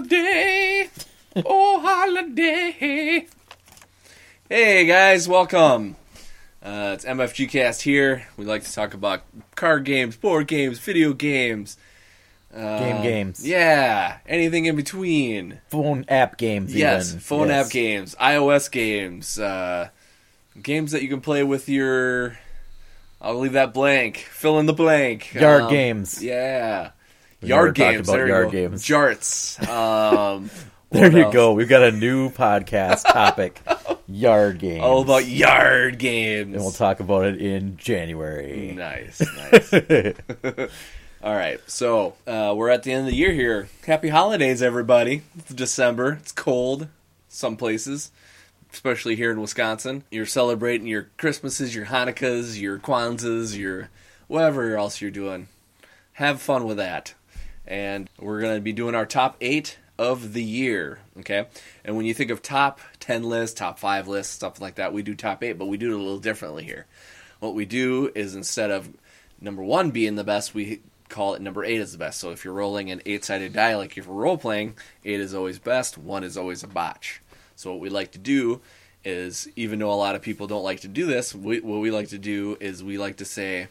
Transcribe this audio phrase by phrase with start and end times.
[0.00, 0.90] Holiday!
[1.46, 3.26] Oh, holiday!
[4.46, 5.96] Hey, guys, welcome.
[6.62, 8.26] Uh, it's MFG Cast here.
[8.36, 9.22] We like to talk about
[9.54, 11.78] card games, board games, video games.
[12.54, 13.46] Uh, Game games.
[13.48, 15.60] Yeah, anything in between.
[15.68, 16.74] phone app games.
[16.74, 17.20] Yes, even.
[17.20, 17.66] phone Yes.
[17.66, 19.88] app games, iOS games, uh,
[20.62, 22.38] games that you can play with your.
[23.20, 24.18] I'll leave that blank.
[24.18, 25.32] Fill in the blank.
[25.32, 26.22] Yard Um, games.
[26.22, 26.90] Yeah.
[27.48, 28.08] Yard games.
[28.08, 28.50] about there you yard go.
[28.52, 28.82] games.
[28.84, 29.68] Jarts.
[29.68, 30.50] Um,
[30.92, 31.34] There you else?
[31.34, 31.52] go.
[31.52, 33.60] We've got a new podcast topic:
[34.08, 34.84] yard games.
[34.84, 36.54] All about yard games.
[36.54, 38.72] and we'll talk about it in January.
[38.74, 39.72] Nice, nice.
[41.24, 43.68] All right, so uh, we're at the end of the year here.
[43.84, 45.22] Happy holidays, everybody!
[45.36, 46.18] It's December.
[46.20, 46.86] It's cold,
[47.28, 48.12] some places,
[48.72, 50.04] especially here in Wisconsin.
[50.12, 53.88] You're celebrating your Christmases, your Hanukkahs, your Kwanzas, your
[54.28, 55.48] whatever else you're doing.
[56.12, 57.14] Have fun with that.
[57.66, 61.00] And we're going to be doing our top eight of the year.
[61.20, 61.46] Okay,
[61.84, 65.02] and when you think of top ten lists, top five lists, stuff like that, we
[65.02, 66.86] do top eight, but we do it a little differently here.
[67.40, 68.88] What we do is instead of
[69.40, 72.20] number one being the best, we call it number eight is the best.
[72.20, 75.34] So if you're rolling an eight sided die, like if you're role playing, eight is
[75.34, 77.20] always best, one is always a botch.
[77.54, 78.60] So what we like to do
[79.04, 81.90] is, even though a lot of people don't like to do this, we, what we
[81.90, 83.68] like to do is we like to say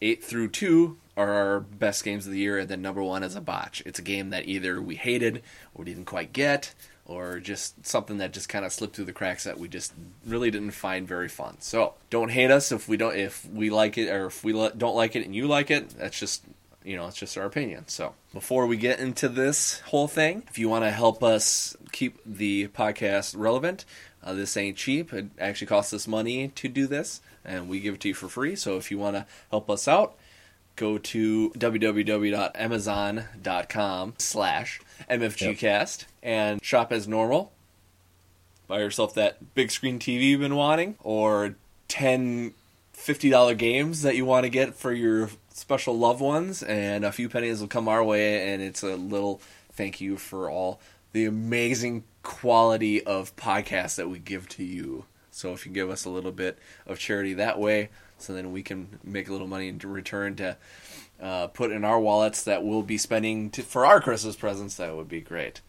[0.00, 3.36] eight through two are our best games of the year, and then number one is
[3.36, 3.82] a botch.
[3.84, 5.42] It's a game that either we hated
[5.74, 9.44] or didn't quite get, or just something that just kind of slipped through the cracks
[9.44, 9.92] that we just
[10.26, 11.56] really didn't find very fun.
[11.60, 14.96] So don't hate us if we don't if we like it or if we don't
[14.96, 15.90] like it and you like it.
[15.90, 16.44] That's just
[16.84, 17.88] you know it's just our opinion.
[17.88, 22.18] So before we get into this whole thing, if you want to help us keep
[22.24, 23.84] the podcast relevant,
[24.22, 25.12] uh, this ain't cheap.
[25.12, 28.28] It actually costs us money to do this, and we give it to you for
[28.28, 28.54] free.
[28.54, 30.14] So if you want to help us out,
[30.76, 37.52] go to www.amazon.com slash mfgcast and shop as normal.
[38.68, 41.56] Buy yourself that big screen TV you've been wanting, or
[41.88, 42.54] 10
[42.96, 47.28] $50 games that you want to get for your special loved ones, and a few
[47.28, 49.40] pennies will come our way, and it's a little
[49.72, 50.80] thank you for all
[51.12, 55.04] the amazing quality of podcasts that we give to you.
[55.30, 57.90] So if you give us a little bit of charity that way,
[58.22, 60.56] so then we can make a little money in return to
[61.20, 64.96] uh, put in our wallets that we'll be spending to, for our Christmas presents, that
[64.96, 65.60] would be great.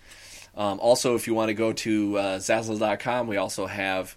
[0.55, 4.15] Um, also, if you want to go to uh, Zazzle.com, we also have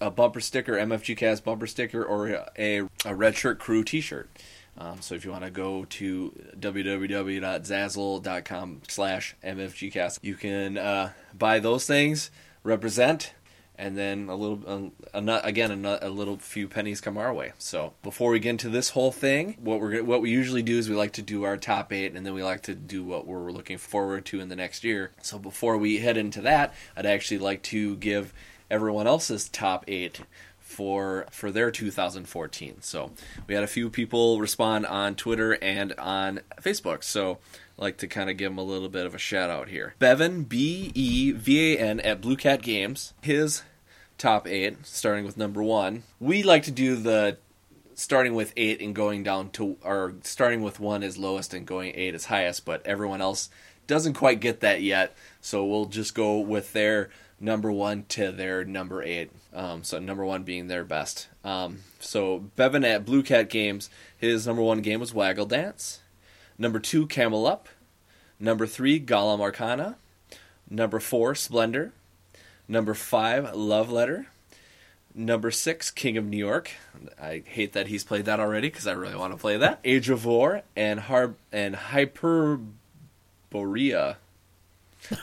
[0.00, 4.30] a bumper sticker, MFGcast bumper sticker, or a, a Red Shirt Crew T-shirt.
[4.76, 11.60] Um, so if you want to go to www.zazzle.com slash mfgcast, you can uh, buy
[11.60, 12.32] those things,
[12.64, 13.34] represent,
[13.76, 17.32] and then a little, um, a, a, again, a, a little few pennies come our
[17.32, 17.52] way.
[17.58, 20.88] So before we get into this whole thing, what we're what we usually do is
[20.88, 23.50] we like to do our top eight, and then we like to do what we're
[23.50, 25.10] looking forward to in the next year.
[25.22, 28.32] So before we head into that, I'd actually like to give
[28.70, 30.20] everyone else's top eight
[30.58, 32.80] for for their 2014.
[32.80, 33.12] So
[33.46, 37.04] we had a few people respond on Twitter and on Facebook.
[37.04, 37.38] So
[37.76, 39.94] like to kind of give him a little bit of a shout out here.
[39.98, 43.14] Bevan B E V A N at Blue Cat Games.
[43.22, 43.62] His
[44.18, 46.04] top eight, starting with number one.
[46.20, 47.38] We like to do the
[47.94, 51.92] starting with eight and going down to or starting with one is lowest and going
[51.94, 53.50] eight is highest, but everyone else
[53.86, 55.14] doesn't quite get that yet.
[55.40, 59.30] So we'll just go with their number one to their number eight.
[59.52, 61.28] Um, so number one being their best.
[61.44, 66.00] Um, so Bevan at Blue Cat Games, his number one game was Waggle Dance.
[66.58, 67.68] Number two, Camel Up.
[68.38, 69.96] Number three, Golem Arcana.
[70.68, 71.92] Number four, Splendor.
[72.68, 74.26] Number five, Love Letter.
[75.14, 76.72] Number six, King of New York.
[77.20, 79.78] I hate that he's played that already because I really want to play that.
[79.84, 82.66] Age of War and Har- and Hyperborea.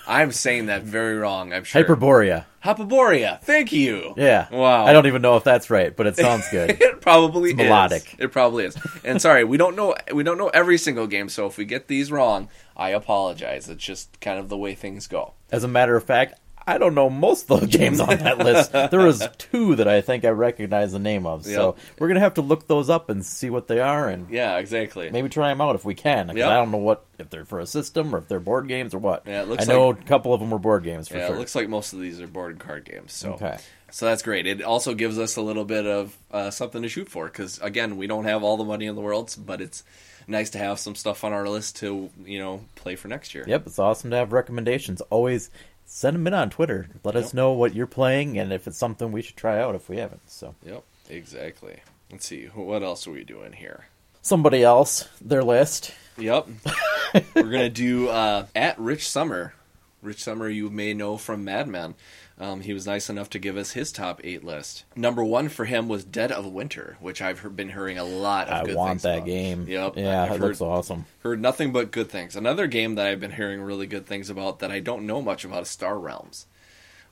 [0.07, 1.53] I'm saying that very wrong.
[1.53, 1.83] I'm sure.
[1.83, 2.45] Hyperborea.
[2.63, 3.41] Hyperborea.
[3.41, 4.13] Thank you.
[4.15, 4.47] Yeah.
[4.51, 4.85] Wow.
[4.85, 6.77] I don't even know if that's right, but it sounds good.
[6.81, 7.65] It probably It's is.
[7.65, 8.15] melodic.
[8.19, 8.77] It probably is.
[9.03, 11.87] And sorry, we don't know we don't know every single game, so if we get
[11.87, 12.47] these wrong,
[12.77, 13.67] I apologize.
[13.69, 15.33] It's just kind of the way things go.
[15.51, 16.35] As a matter of fact,
[16.67, 18.71] I don't know most of the games on that list.
[18.71, 21.43] There was two that I think I recognize the name of.
[21.45, 21.77] So Yep.
[21.99, 25.09] we're gonna have to look those up and see what they are, and Yeah, exactly.
[25.09, 26.27] maybe try them out if we can.
[26.27, 26.47] 'cause Yep.
[26.49, 28.99] I don't know what if they're for a system or if they're board games or
[28.99, 29.23] what.
[29.25, 31.27] Yeah, it looks I know like- a couple of them were board games for yeah,
[31.27, 31.35] sure.
[31.35, 33.13] it looks like most of these are board and card games.
[33.13, 33.57] So Okay.
[33.93, 34.47] So that's great.
[34.47, 37.97] It also gives us a little bit of uh, something to shoot for because again,
[37.97, 39.83] we don't have all the money in the world, but it's
[40.27, 43.43] nice to have some stuff on our list to you know play for next year.
[43.47, 45.01] Yep, it's awesome to have recommendations.
[45.09, 45.49] Always
[45.91, 46.87] send them in on Twitter.
[47.03, 49.89] Let us know what you're playing and if it's something we should try out if
[49.89, 50.29] we haven't.
[50.29, 50.83] So Yep.
[51.09, 51.81] Exactly.
[52.11, 52.45] Let's see.
[52.45, 53.85] What else are we doing here?
[54.21, 55.93] somebody else, their list.
[56.17, 56.47] Yep.
[57.35, 59.53] We're gonna do uh, at Rich Sommer.
[60.01, 61.95] Rich Sommer, you may know from Mad Men.
[62.39, 64.85] Um, he was nice enough to give us his top eight list.
[64.95, 68.47] Number one for him was Dead of Winter, which I've heard, been hearing a lot
[68.47, 69.25] of I good want things that about.
[69.27, 69.65] game.
[69.67, 69.97] Yep.
[69.97, 71.05] Yeah, I've it heard, looks awesome.
[71.19, 72.35] heard nothing but good things.
[72.35, 75.45] Another game that I've been hearing really good things about that I don't know much
[75.45, 76.47] about is Star Realms.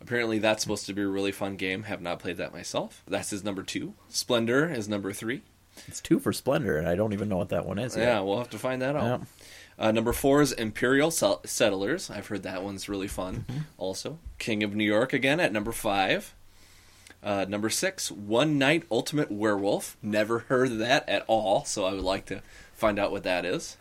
[0.02, 1.84] Apparently, that's supposed to be a really fun game.
[1.84, 3.04] Have not played that myself.
[3.08, 3.94] That's his number two.
[4.08, 5.42] Splendor is number three.
[5.88, 7.96] It's two for Splendor, and I don't even know what that one is.
[7.96, 8.04] yet.
[8.06, 9.04] Yeah, we'll have to find that out.
[9.04, 9.26] Yeah.
[9.80, 12.12] Uh, number four is Imperial Sel- Settlers.
[12.12, 13.46] I've heard that one's really fun.
[13.48, 13.60] Mm-hmm.
[13.78, 16.36] Also, King of New York again at number five.
[17.24, 19.96] Uh, number six, One Night Ultimate Werewolf.
[20.02, 22.42] Never heard of that at all, so I would like to
[22.74, 23.78] find out what that is.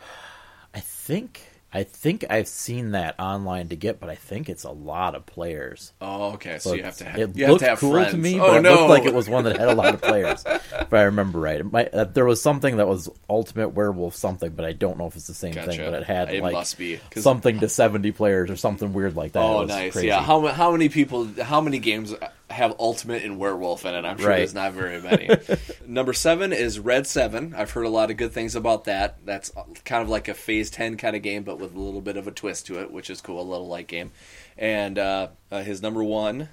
[0.72, 4.70] I think I think I've seen that online to get, but I think it's a
[4.70, 5.92] lot of players.
[6.00, 6.58] Oh, okay.
[6.58, 7.20] So So you have to have.
[7.20, 8.12] it you have looked to have cool friends.
[8.12, 8.70] to me, oh but it no!
[8.74, 10.42] looked like it was one that had a lot of players.
[10.46, 14.50] if I remember right, it might, uh, there was something that was Ultimate Werewolf something,
[14.52, 15.70] but I don't know if it's the same Gotcha.
[15.72, 15.80] thing.
[15.80, 19.32] But it had It like must be, something to seventy players or something weird like
[19.32, 19.40] that.
[19.40, 19.92] It Oh, nice.
[19.92, 20.06] crazy.
[20.08, 20.22] Yeah.
[20.22, 21.26] How how many people?
[21.42, 22.14] How many games
[22.50, 24.04] have Ultimate and Werewolf in it?
[24.04, 24.36] I'm sure Right.
[24.38, 25.28] there's not very many.
[25.86, 27.54] Number seven is Red Seven.
[27.56, 29.18] I've heard a lot of good things about that.
[29.24, 29.50] That's
[29.84, 32.26] kind of like a Phase Ten kind of game, but with a little bit of
[32.26, 33.40] a twist to it, which is cool.
[33.40, 34.12] A little light game.
[34.56, 36.48] And uh, uh, his number one.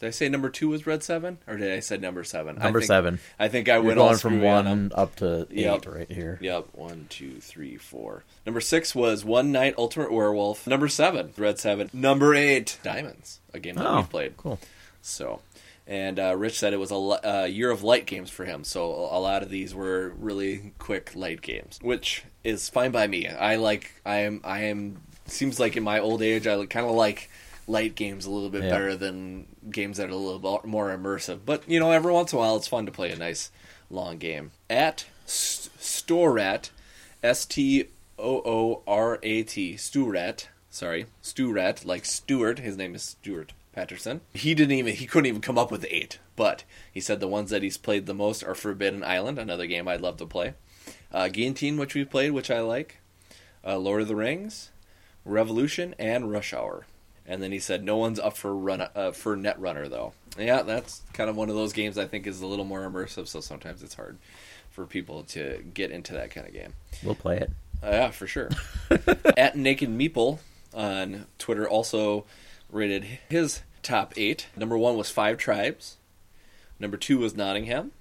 [0.00, 2.56] Did I say number two was Red Seven, or did I say number seven?
[2.60, 3.18] I Number think- seven.
[3.36, 5.86] I think I You're went from screwy on one up to eight Yep.
[5.86, 6.38] right here.
[6.40, 8.22] Yep, one, two, three, four.
[8.46, 10.68] Number six was One Night Ultimate Werewolf.
[10.68, 11.90] Number seven, Red Seven.
[11.92, 14.36] Number eight, Diamonds, a game that Oh, we've played.
[14.36, 14.60] cool.
[15.02, 15.40] So,
[15.86, 18.64] and uh, Rich said it was a uh, year of light games for him.
[18.64, 23.26] So a lot of these were really quick light games, which is fine by me.
[23.28, 23.92] I like.
[24.04, 24.40] I am.
[24.44, 25.00] I am.
[25.26, 27.30] Seems like in my old age, I kind of like
[27.66, 28.70] light games a little bit Yeah.
[28.70, 31.40] better than games that are a little more immersive.
[31.44, 33.50] But you know, every once in a while, it's fun to play a nice
[33.90, 34.50] long game.
[34.70, 36.70] At S- Storat,
[37.22, 37.86] S T
[38.18, 40.46] O O R A T, Sturat.
[40.70, 42.58] Sorry, Sturat, like Stewart.
[42.58, 44.22] His name is Stuart Patterson.
[44.34, 47.50] He didn't even he couldn't even come up with eight, but he said the ones
[47.50, 50.54] that he's played the most are Forbidden Island, another game I'd love to play.
[51.12, 52.98] Uh, Guillotine, which we played, which I like.
[53.64, 54.70] Uh, Lord of the Rings,
[55.24, 56.86] Revolution, and Rush Hour.
[57.24, 60.12] And then he said no one's up for run uh, for Netrunner though.
[60.36, 63.28] Yeah, that's kind of one of those games I think is a little more immersive,
[63.28, 64.18] so sometimes it's hard
[64.70, 66.74] for people to get into that kind of game.
[67.04, 67.52] We'll play it.
[67.80, 68.50] Uh, yeah, for sure.
[69.36, 70.40] At Naked Meeple
[70.74, 72.24] on Twitter also
[72.70, 74.46] rated his top eight.
[74.56, 75.96] Number one was Five Tribes.
[76.78, 77.92] Number two was Nottingham.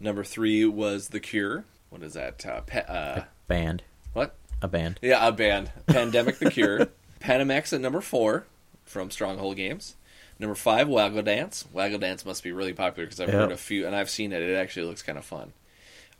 [0.00, 1.64] Number three was The Cure.
[1.90, 2.44] What is that?
[2.44, 3.82] Uh, pa- uh, Band.
[4.12, 4.34] what?
[4.60, 4.98] A band.
[5.02, 5.70] Yeah, a band.
[5.86, 6.88] Pandemic The Cure.
[7.20, 8.44] Panamax at number four
[8.84, 9.94] from Stronghold Games.
[10.38, 11.64] Number five, Waggle Dance.
[11.72, 13.34] Waggle Dance must be really popular because I've Yeah.
[13.36, 14.42] heard a few, and I've seen it.
[14.42, 15.52] It actually looks kind of fun.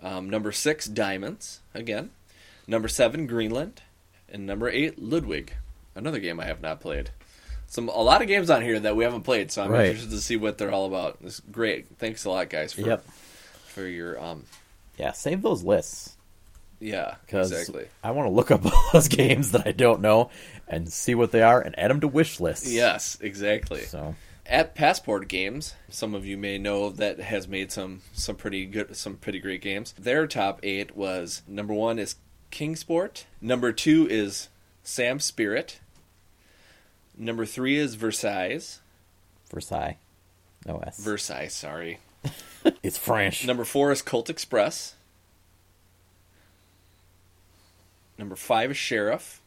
[0.03, 2.11] Um, number six, Diamonds, again.
[2.67, 3.83] Number seven, Greenland.
[4.29, 5.55] And number eight, Ludwig,
[5.95, 7.11] another game I have not played.
[7.75, 9.87] Some A lot of games on here that we haven't played, so I'm Right.
[9.87, 11.19] interested to see what they're all about.
[11.25, 11.87] It's great.
[11.99, 13.05] Thanks a lot, guys, for, Yep.
[13.67, 14.17] for your.
[14.23, 14.45] um
[14.97, 16.13] Yeah, save those lists.
[16.79, 17.87] Yeah, exactly.
[18.05, 20.31] I want to look up all those games that I don't know
[20.69, 22.71] and see what they are and add them to wish lists.
[22.71, 23.81] Yes, exactly.
[23.87, 24.15] So
[24.47, 28.95] at Passport Games, some of you may know that has made some some pretty good
[28.97, 29.95] some pretty great games.
[29.99, 32.15] Their top eight was number one is
[32.53, 34.49] Kingsport, number two is
[34.85, 35.81] Sam Spirit,
[37.17, 38.81] number three is Versailles,
[39.51, 39.99] Versailles,
[40.67, 40.99] no S.
[40.99, 42.01] Versailles, sorry.
[42.83, 43.47] it's French.
[43.47, 44.95] Number four is Colt Express.
[48.19, 49.41] Number five is Sheriff.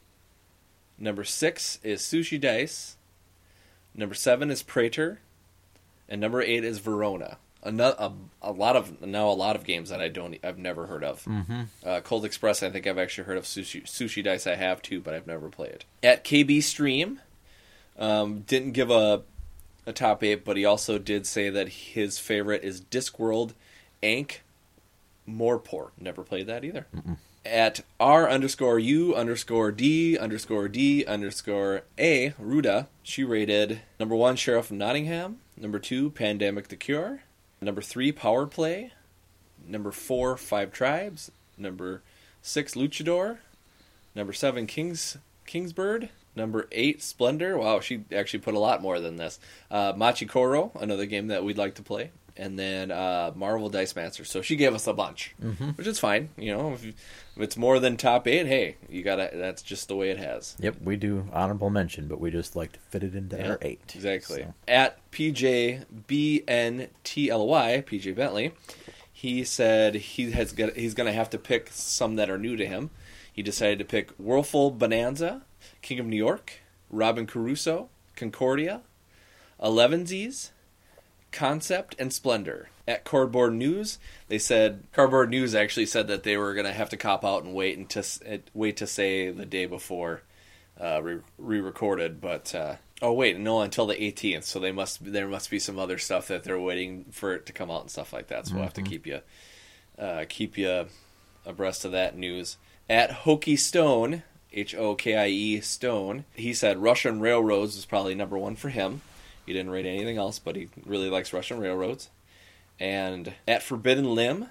[0.97, 2.95] Number six is Sushi Dice.
[3.95, 5.19] Number seven is Praetor.
[6.09, 7.37] And number eight is Verona.
[7.63, 10.85] Another, a, a lot of now a lot of games that I don't I've never
[10.85, 11.23] heard of.
[11.25, 11.61] Mm-hmm.
[11.83, 13.43] Uh, Colt Express I think I've actually heard of.
[13.43, 15.71] Sushi, Sushi Dice I have too, but I've never played.
[15.71, 15.85] It.
[16.03, 17.19] At KB Stream,
[17.97, 19.23] um, didn't give a
[19.85, 23.53] a top eight, but he also did say that his favorite is Discworld,
[24.03, 24.41] Ankh,
[25.27, 25.91] Morpork.
[25.97, 26.87] Never played that either.
[27.45, 34.35] at R underscore U underscore D underscore D underscore A, Ruda, she rated number one,
[34.35, 37.21] Sheriff of Nottingham, number two, Pandemic the Cure,
[37.61, 38.91] number three, Power Play,
[39.65, 42.01] number four, Five Tribes, number
[42.41, 43.37] six, Luchador,
[44.13, 47.57] number seven, Kings Kingsburg, number eight, Splendor.
[47.57, 49.39] Wow, she actually put a lot more than this.
[49.69, 53.95] Uh, Machi Koro, another game that we'd like to play, and then uh, Marvel Dice
[53.95, 54.23] Master.
[54.23, 55.71] So she gave us a bunch, mm-hmm.
[55.71, 56.29] which is fine.
[56.37, 56.95] You know, if, if
[57.37, 59.29] it's more than top eight, hey, you gotta.
[59.33, 60.55] That's just the way it has.
[60.59, 63.57] Yep, we do honorable mention, but we just like to fit it into Yeah, our
[63.61, 63.91] eight.
[63.95, 64.43] Exactly.
[64.43, 65.85] So, At PJBNTLY,
[67.83, 68.53] PJ Bentley,
[69.11, 72.55] he said he has got, he's going to have to pick some that are new
[72.55, 72.89] to him.
[73.33, 75.43] He decided to pick Wurfel Bonanza,
[75.81, 76.53] King of New York,
[76.89, 78.81] Robinson Crusoe, Concordia,
[79.61, 80.51] Elevenses,
[81.31, 82.69] Concept, and Splendor.
[82.87, 86.89] At Cardboard News, they said Cardboard News actually said that they were going to have
[86.91, 90.21] to cop out and wait and to wait to say the day before
[90.79, 94.43] uh, re- re-recorded, but uh, oh wait, no, until the 18th.
[94.43, 97.53] So they must there must be some other stuff that they're waiting for it to
[97.53, 98.47] come out and stuff like that.
[98.47, 99.21] So we'll have to keep you
[99.97, 100.85] uh, keep you
[101.45, 102.57] abreast of that news.
[102.89, 104.23] At Hokie Stone,
[104.57, 108.69] H O K I E Stone, he said Russian railroads was probably number one for
[108.69, 109.01] him.
[109.45, 112.09] He didn't rate anything else, but he really likes Russian railroads.
[112.79, 114.47] And at Forbidden Limb,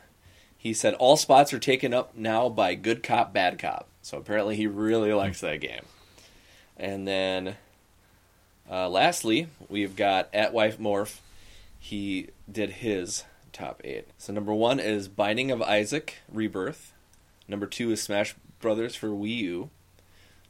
[0.57, 3.89] he said all spots are taken up now by Good Cop, Bad Cop.
[4.01, 5.85] So apparently he really likes that game.
[6.77, 7.57] And then,
[8.71, 11.19] uh, lastly, we've got at Wife Morph.
[11.81, 14.07] He did his top eight.
[14.19, 16.93] So number one is Binding of Isaac Rebirth.
[17.49, 19.71] Number two is Smash Brothers for Wii U.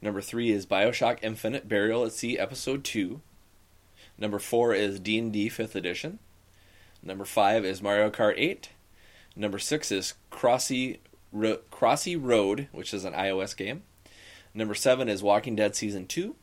[0.01, 3.21] Number three is Bioshock Infinite Burial at Sea Episode Two.
[4.17, 6.19] Number four is D and D Fifth Edition.
[7.01, 8.69] Number five is Mario Kart Eight.
[9.35, 10.97] Number six is Crossy
[11.31, 13.83] Ro- Crossy Road, which is an iOS game.
[14.53, 16.35] Number seven is Walking Dead Season 2.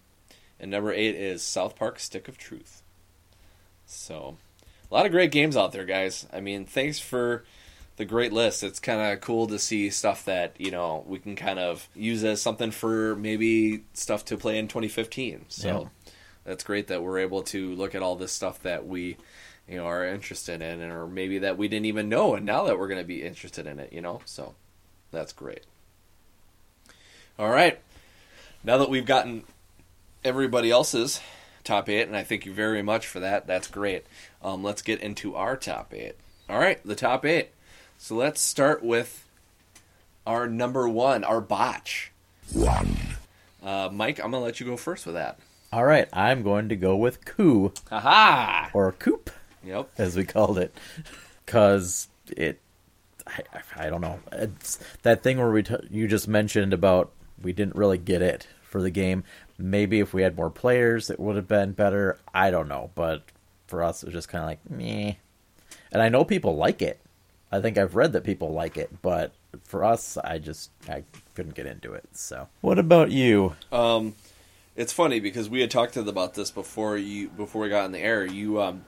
[0.60, 2.82] And number eight is South Park Stick of Truth.
[3.86, 4.36] So,
[4.88, 6.26] a lot of great games out there, guys.
[6.32, 7.44] I mean, thanks for
[7.96, 8.62] the great list.
[8.62, 12.24] It's kind of cool to see stuff that, you know, we can kind of use
[12.24, 15.46] as something for maybe stuff to play in 2015.
[15.48, 15.68] So,
[16.04, 16.10] Yeah.
[16.44, 19.16] that's great that we're able to look at all this stuff that we,
[19.68, 22.78] you know, are interested in, or maybe that we didn't even know, and now that
[22.78, 24.20] we're going to be interested in it, you know?
[24.24, 24.54] So,
[25.12, 25.62] that's great.
[27.38, 27.78] All right.
[28.62, 29.44] Now that we've gotten
[30.24, 31.20] everybody else's
[31.64, 33.46] top eight, and I thank you very much for that.
[33.46, 34.04] That's great.
[34.42, 36.16] Um, let's get into our top eight.
[36.48, 37.50] All right, the top eight.
[37.98, 39.26] So let's start with
[40.26, 42.12] our number one, our botch.
[42.52, 42.96] One.
[43.62, 45.38] Uh, Mike, I'm gonna let you go first with that.
[45.72, 48.70] all right, I'm going to go with coup Aha!
[48.74, 49.30] or coop,
[49.64, 49.88] Yep.
[49.98, 50.76] as we called it,
[51.44, 52.60] because it.
[53.26, 54.20] I, I don't know.
[54.32, 57.10] It's that thing where we t- you just mentioned about
[57.42, 59.24] we didn't really get it for the game.
[59.56, 62.18] Maybe if we had more players, it would have been better.
[62.34, 63.22] I don't know, but
[63.66, 65.14] for us, it was just kind of like meh.
[65.90, 67.00] And I know people like it.
[67.54, 69.32] I think I've read that people like it, but
[69.64, 72.04] for us, I just I couldn't get into it.
[72.12, 73.54] So, what about you?
[73.72, 74.14] Um,
[74.76, 78.00] it's funny because we had talked about this before you before we got in the
[78.00, 78.24] air.
[78.26, 78.84] You um,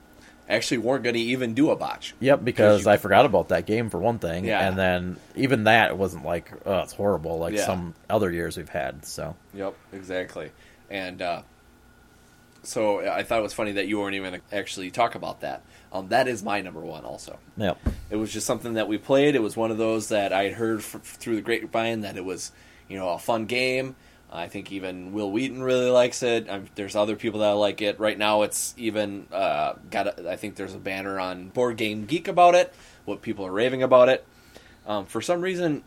[0.49, 2.13] actually weren't going to even do a botch.
[2.19, 4.67] Yep, because you- I forgot about that game for one thing, Yeah.
[4.67, 7.65] and then even that it wasn't like oh it's horrible like Yeah.
[7.65, 9.05] some other years we've had.
[9.05, 10.51] So Yep, exactly.
[10.89, 11.41] And uh,
[12.67, 15.63] so I thought it was funny that you weren't even actually talk about that.
[15.91, 17.39] Um, that is my number one, also.
[17.55, 19.35] yep, It was just something that we played.
[19.35, 22.25] It was one of those that I had heard f- through the grapevine that it
[22.25, 22.51] was,
[22.89, 23.95] you know, a fun game.
[24.29, 26.49] I think even Wil Wheaton really likes it.
[26.49, 27.97] Um there's other people that like it.
[27.97, 30.19] Right now, it's even uh, got.
[30.19, 32.73] A, I think there's a banner on Board Game Geek about it.
[33.05, 34.25] What people are raving about it.
[34.85, 35.83] Um, for some reason,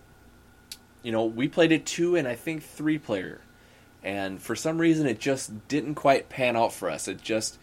[1.02, 3.42] you know, we played it two and I think three player,
[4.02, 7.08] and for some reason, it just didn't quite pan out for us.
[7.08, 7.58] It just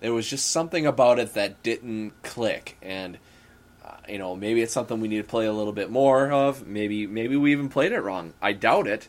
[0.00, 3.18] there was just something about it that didn't click, and
[3.84, 6.66] uh, you know, maybe it's something we need to play a little bit more of.
[6.66, 8.34] Maybe maybe we even played it wrong.
[8.40, 9.08] I doubt it,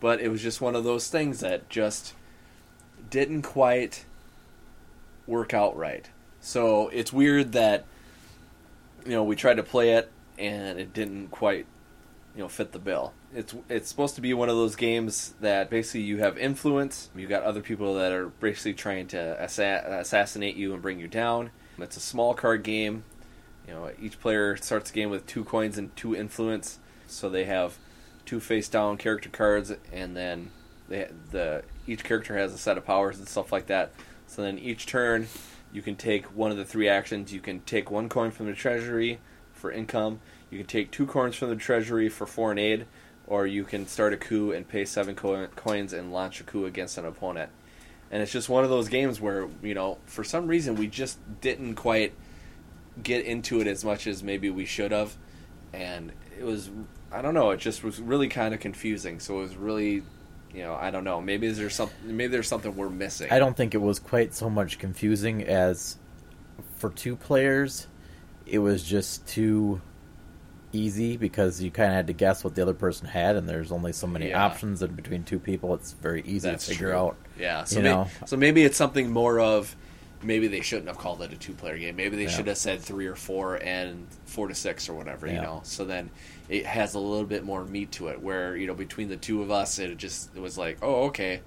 [0.00, 2.14] but it was just one of those things that just
[3.10, 4.04] didn't quite
[5.26, 6.08] work out right.
[6.40, 7.84] So it's weird that
[9.04, 11.66] you know we tried to play it and it didn't quite
[12.38, 13.12] you know fit the bill.
[13.34, 17.10] It's it's supposed to be one of those games that basically you have influence.
[17.16, 21.08] You got other people that are basically trying to assa- assassinate you and bring you
[21.08, 21.50] down.
[21.78, 23.02] It's a small card game.
[23.66, 26.78] You know, each player starts the game with two coins and two influence,
[27.08, 27.76] so they have
[28.24, 30.52] two face down character cards, and then
[30.88, 33.90] they, the each character has a set of powers and stuff like that.
[34.28, 35.26] So then each turn,
[35.72, 37.32] you can take one of the three actions.
[37.32, 39.18] You can take one coin from the treasury
[39.52, 40.20] for income.
[40.50, 42.86] You can take two coins from the treasury for foreign aid,
[43.26, 46.64] or you can start a coup and pay seven co- coins and launch a coup
[46.64, 47.50] against an opponent.
[48.10, 51.18] And it's just one of those games where you know, for some reason, we just
[51.40, 52.14] didn't quite
[53.02, 55.14] get into it as much as maybe we should have,
[55.72, 56.70] and it was
[57.12, 59.20] I don't know, it just was really kind of confusing.
[59.20, 60.02] So it was really,
[60.54, 63.30] you know, I don't know, maybe there's some maybe there's something we're missing.
[63.30, 65.96] I don't think it was quite so much confusing as
[66.76, 67.86] for two players,
[68.46, 69.80] it was just too
[70.72, 73.72] easy because you kind of had to guess what the other person had, and there's
[73.72, 74.44] only so many Yeah.
[74.44, 76.96] options, and between two people, it's very easy That's to figure true.
[76.96, 77.16] out.
[77.38, 78.08] Yeah, so you may- know.
[78.26, 79.74] so maybe it's something more of
[80.20, 81.94] maybe they shouldn't have called it a two player game.
[81.94, 82.30] Maybe they Yeah.
[82.30, 85.60] should have said three or four and four to six or whatever, you know.
[85.62, 86.10] So then
[86.48, 89.42] it has a little bit more meat to it where, you know, between the two
[89.42, 91.40] of us it just it was like, "Oh, okay."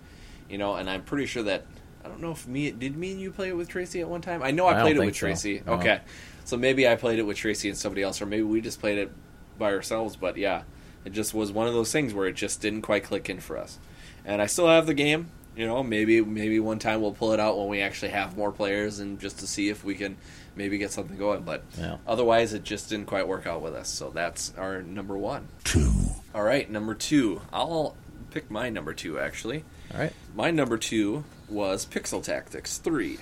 [0.49, 1.65] You know, and I'm pretty sure that
[2.05, 4.21] I don't know if me did me and you play it with Tracy at one
[4.21, 4.41] time?
[4.41, 5.19] I know I, I played it with so.
[5.19, 5.61] Tracy.
[5.67, 5.73] No.
[5.73, 5.99] Okay.
[6.45, 8.97] So maybe I played it with Tracy and somebody else or maybe we just played
[8.97, 9.11] it
[9.57, 10.63] by ourselves, but yeah.
[11.03, 13.57] It just was one of those things where it just didn't quite click in for
[13.57, 13.79] us.
[14.23, 15.31] And I still have the game.
[15.55, 18.51] You know, maybe maybe one time we'll pull it out when we actually have more
[18.51, 20.15] players and just to see if we can
[20.55, 21.41] maybe get something going.
[21.41, 21.97] But Yeah.
[22.07, 23.89] otherwise, it just didn't quite work out with us.
[23.89, 25.47] So that's our number one.
[25.63, 25.91] two,
[26.35, 27.41] All right, number two.
[27.51, 27.95] I'll
[28.29, 29.63] pick my number two actually.
[29.93, 30.13] All right.
[30.35, 33.17] My number two was Pixel Tactics 3.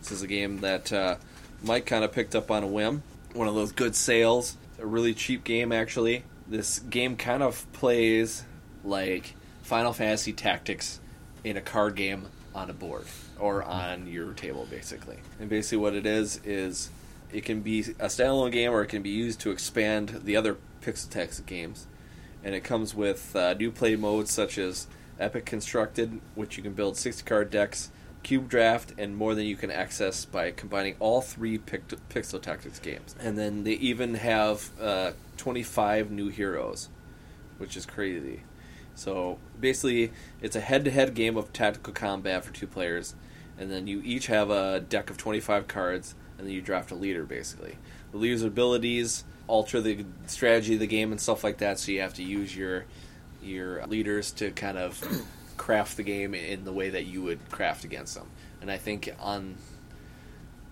[0.00, 1.16] This is a game that uh,
[1.64, 3.02] Mike kind of picked up on a whim.
[3.32, 4.56] One of those good sales.
[4.78, 6.24] A really cheap game, actually.
[6.46, 8.44] This game kind of plays
[8.84, 11.00] like Final Fantasy Tactics
[11.42, 13.06] in a card game on a board
[13.38, 15.18] or on your table, basically.
[15.40, 16.90] And basically, what it is is
[17.32, 20.58] it can be a standalone game or it can be used to expand the other
[20.82, 21.86] Pixel Tactics games
[22.44, 24.86] and it comes with uh, new play modes such as
[25.18, 27.90] Epic Constructed, which you can build 60 card decks,
[28.24, 32.80] Cube Draft, and more than you can access by combining all three Pic- Pixel Tactics
[32.80, 33.14] games.
[33.20, 36.88] And then they even have uh, 25 new heroes,
[37.58, 38.40] which is crazy.
[38.96, 43.14] So basically, it's a head to head game of tactical combat for two players,
[43.58, 46.94] and then you each have a deck of 25 cards, and then you draft a
[46.94, 47.76] leader basically.
[48.10, 52.00] The leader's abilities alter the strategy of the game and stuff like that, so you
[52.00, 52.86] have to use your
[53.42, 55.04] your leaders to kind of
[55.64, 58.26] craft the game in the way that you would craft against them.
[58.60, 59.56] And I think on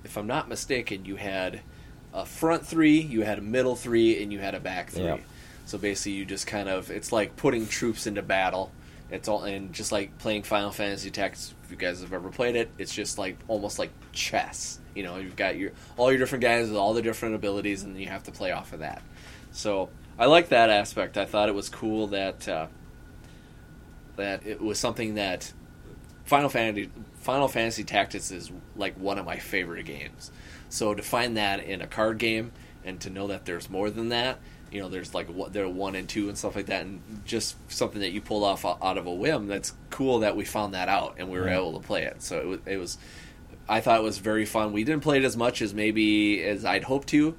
[0.04, 1.62] if I'm not mistaken, you had
[2.12, 5.04] a front three, you had a middle three, and you had a back three.
[5.04, 5.20] Yep.
[5.64, 8.70] So basically, you just kind of it's like putting troops into battle.
[9.10, 11.54] It's all and just like playing Final Fantasy Tactics.
[11.64, 14.78] If you guys have ever played it, it's just like almost like chess.
[14.94, 17.98] You know, you've got your all your different guys with all the different abilities, and
[17.98, 19.00] you have to play off of that.
[19.52, 21.16] So I like that aspect.
[21.16, 22.66] I thought it was cool that uh,
[24.16, 25.52] that it was something that
[26.24, 30.30] Final Fantasy Final Fantasy Tactics is like one of my favorite games.
[30.68, 32.52] So to find that in a card game
[32.84, 34.38] and to know that there's more than that,
[34.72, 37.00] you know, there's like what there are one and two and stuff like that, and
[37.24, 39.46] just something that you pulled off out of a whim.
[39.46, 41.58] That's cool that we found that out and we were Yeah.
[41.58, 42.22] able to play it.
[42.22, 42.98] So it was, it was,
[43.68, 44.72] I thought it was very fun.
[44.72, 47.36] We didn't play it as much as maybe as I'd hoped to,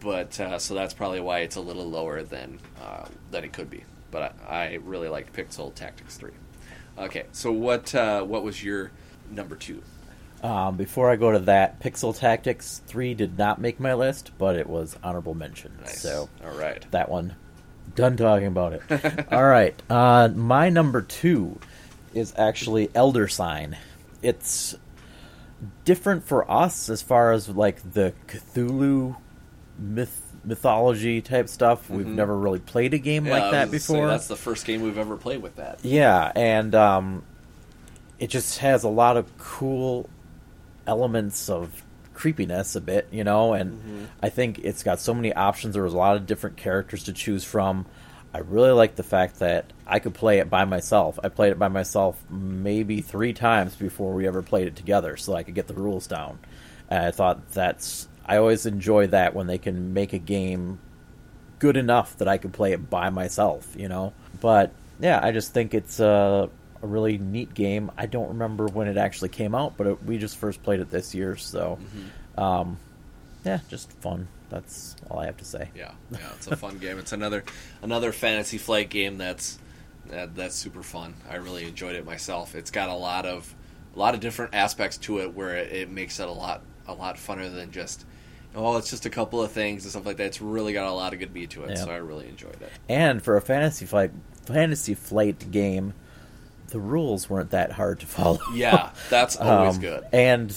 [0.00, 3.70] but uh, so that's probably why it's a little lower than uh, than it could
[3.70, 3.84] be.
[4.10, 6.32] But I, I really liked Pixel Tactics Three.
[6.98, 8.90] Okay, so what uh, what was your
[9.30, 9.82] number two?
[10.42, 14.56] Um, before I go to that, Pixel Tactics 3 did not make my list, but
[14.56, 15.76] it was honorable mention.
[15.80, 16.00] Nice.
[16.00, 17.36] So all right, that one,
[17.94, 19.26] done talking about it.
[19.32, 19.80] All right.
[19.90, 21.58] Uh, my number two
[22.14, 23.76] is actually Elder Sign.
[24.22, 24.76] It's
[25.84, 29.16] different for us as far as like the Cthulhu
[29.78, 31.88] myth mythology type stuff.
[31.90, 32.14] We've Mhm.
[32.14, 34.08] never really played a game Yeah, like that gonna say, before.
[34.08, 35.78] that's the first game we've ever played with that.
[35.82, 37.22] Yeah, and um,
[38.18, 40.08] it just has a lot of cool
[40.86, 41.82] elements of
[42.14, 44.04] creepiness a bit, you know, and Mm-hmm.
[44.22, 45.74] I think it's got so many options.
[45.74, 47.86] There was a lot of different characters to choose from.
[48.32, 51.18] I really like the fact that I could play it by myself.
[51.24, 55.34] I played it by myself maybe three times before we ever played it together, so
[55.34, 56.38] I could get the rules down.
[56.88, 60.78] And I thought that's I always enjoy that when they can make a game
[61.58, 64.12] good enough that I can play it by myself, you know.
[64.40, 66.48] But yeah, I just think it's a,
[66.80, 67.90] a really neat game.
[67.98, 70.92] I don't remember when it actually came out, but it, we just first played it
[70.92, 71.80] this year, so
[72.38, 72.78] um,
[73.44, 74.28] yeah, just fun.
[74.48, 75.70] That's all I have to say.
[75.74, 77.00] Yeah, yeah, it's a fun game.
[77.00, 77.42] It's another
[77.82, 79.58] another Fantasy Flight game that's
[80.06, 81.14] that, that's super fun.
[81.28, 82.54] I really enjoyed it myself.
[82.54, 83.52] It's got a lot of
[83.92, 86.94] a lot of different aspects to it where it, it makes it a lot a
[86.94, 88.04] lot funner than just
[88.54, 90.26] oh it's just a couple of things and stuff like that.
[90.26, 91.84] It's really got a lot of good beat to it, Yeah.
[91.84, 92.70] so I really enjoyed it.
[92.88, 94.10] And for a fantasy flight
[94.46, 95.94] fantasy flight game,
[96.68, 98.38] the rules weren't that hard to follow.
[98.54, 100.04] Yeah, that's always Um, good.
[100.12, 100.56] And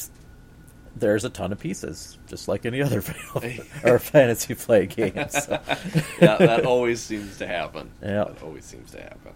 [0.95, 5.13] there's a ton of pieces, just like any other Final or fantasy flight game.
[5.29, 5.59] So.
[6.21, 7.91] yeah, that always seems to happen.
[8.01, 8.25] Yeah.
[8.25, 9.33] That always seems to happen.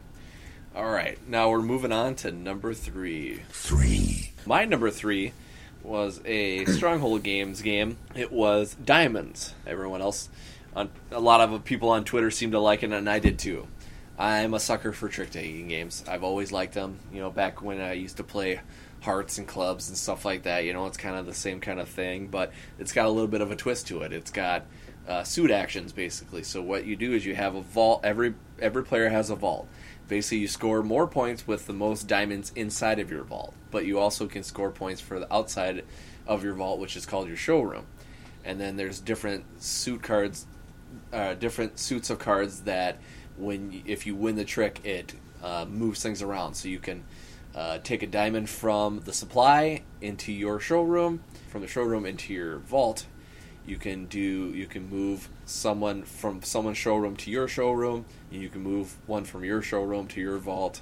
[0.75, 3.41] All right, now we're moving on to number three.
[3.49, 4.33] Three.
[4.45, 5.33] My number three
[5.87, 7.97] was a Stronghold Games game.
[8.15, 9.53] It was Diamonds.
[9.65, 10.29] Everyone else,
[10.75, 13.67] on a lot of people on Twitter seemed to like it, and I did too.
[14.19, 16.03] I'm a sucker for trick taking games.
[16.07, 16.99] I've always liked them.
[17.13, 18.59] You know, back when I used to play
[19.01, 20.65] hearts and clubs and stuff like that.
[20.65, 23.27] You know, it's kind of the same kind of thing, but it's got a little
[23.27, 24.11] bit of a twist to it.
[24.11, 24.65] It's got
[25.07, 26.43] uh, suit actions basically.
[26.43, 28.01] So what you do is you have a vault.
[28.03, 29.67] Every every player has a vault.
[30.07, 33.99] Basically, you score more points with the most diamonds inside of your vault, but you
[33.99, 35.83] also can score points for the outside
[36.25, 37.85] of your vault, which is called your showroom.
[38.45, 40.45] And then there's different suit cards,
[41.11, 42.99] uh, different suits of cards that
[43.37, 46.55] when if you win the trick, it uh, moves things around.
[46.55, 47.03] So you can
[47.53, 52.59] uh, take a diamond from the supply into your showroom, from the showroom into your
[52.59, 53.05] vault.
[53.65, 58.05] You can do you can move someone from someone's showroom to your showroom.
[58.29, 60.81] You can move one from your showroom to your vault.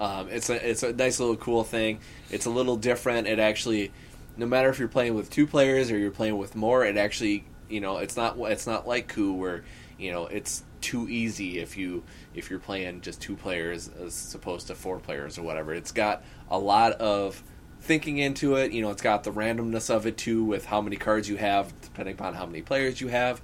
[0.00, 2.00] Um, it's a it's a nice little cool thing.
[2.30, 3.26] It's a little different.
[3.26, 3.92] It actually,
[4.36, 7.44] no matter if you're playing with two players or you're playing with more, it actually
[7.68, 9.64] you know it's not it's not like Coup where
[9.98, 12.04] you know it's too easy if you
[12.34, 15.74] if you're playing just two players as opposed to four players or whatever.
[15.74, 17.42] It's got a lot of
[17.80, 18.72] thinking into it.
[18.72, 21.78] You know, it's got the randomness of it too, with how many cards you have,
[21.80, 23.40] depending upon how many players you have.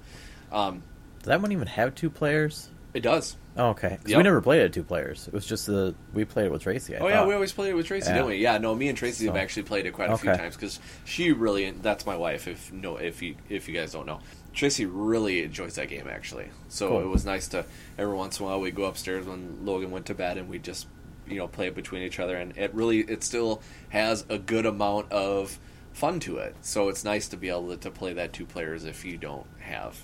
[0.51, 0.83] Um,
[1.19, 2.69] Does that one even have two players?
[2.93, 3.35] It does.
[3.55, 3.97] Oh, okay.
[4.05, 4.17] Yep.
[4.17, 5.27] We never played it two players.
[5.27, 6.95] It was just the we played it with Tracy.
[6.95, 8.13] I oh yeah, we always played it with Tracy, Yeah.
[8.15, 8.35] didn't we?
[8.37, 11.31] Yeah, no, me and Tracy have actually played it quite a few times because she
[11.31, 12.47] really that's my wife.
[12.47, 14.19] If no, if you if you guys don't know,
[14.53, 16.49] Tracy really enjoys that game actually.
[16.69, 17.01] So Cool.
[17.01, 17.65] it was nice to
[17.97, 20.57] every once in a while we go upstairs when Logan went to bed and we
[20.59, 20.87] just
[21.27, 24.65] you know play it between each other and it really it still has a good
[24.65, 25.59] amount of
[25.93, 26.55] fun to it.
[26.61, 29.95] So it's nice to be able to play that two players if you don't have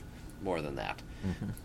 [0.43, 1.01] more than that.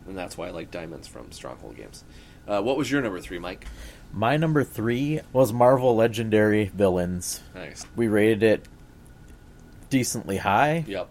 [0.08, 2.02] And that's why I like Diamonds from Stronghold Games.
[2.46, 3.66] Uh, what was your number three, Mike?
[4.12, 7.40] My number three was Marvel Legendary Villains.
[7.54, 7.86] Nice.
[7.96, 8.68] We rated it
[9.90, 10.84] decently high.
[10.86, 11.08] Yep.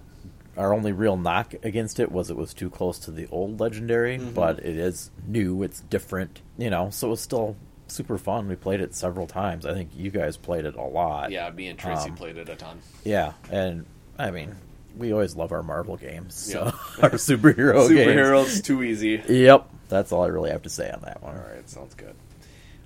[0.56, 4.18] Our only real knock against it was it was too close to the old Legendary,
[4.20, 4.34] Mm-hmm.
[4.34, 5.64] but it is new.
[5.64, 6.90] It's different, you know.
[6.92, 7.56] So it was still
[7.88, 8.48] super fun.
[8.48, 9.66] We played it several times.
[9.66, 11.32] I think you guys played it a lot.
[11.32, 12.80] Yeah, me and Tracy Um, played it a ton.
[13.04, 13.86] Yeah, and
[14.20, 14.56] I mean,
[14.98, 16.36] we always love our Marvel games.
[16.36, 16.72] So Yeah.
[17.04, 18.00] our superhero games.
[18.00, 19.22] Superheroes too easy.
[19.28, 21.36] Yep, that's all I really have to say on that one.
[21.36, 22.16] All right, sounds good.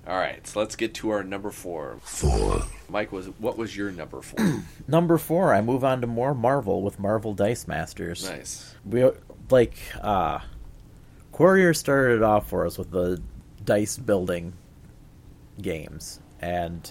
[0.06, 1.98] All right, so let's get to our number four.
[2.02, 2.62] Four.
[2.88, 4.62] Mike was what was your number four?
[4.88, 8.24] Number four, I move on to more Marvel with Marvel Dice Masters.
[8.26, 8.74] nice.
[8.86, 9.04] We
[9.50, 10.38] like uh
[11.30, 13.20] Quarriors started it off for us with the
[13.62, 14.54] dice building
[15.60, 16.90] games and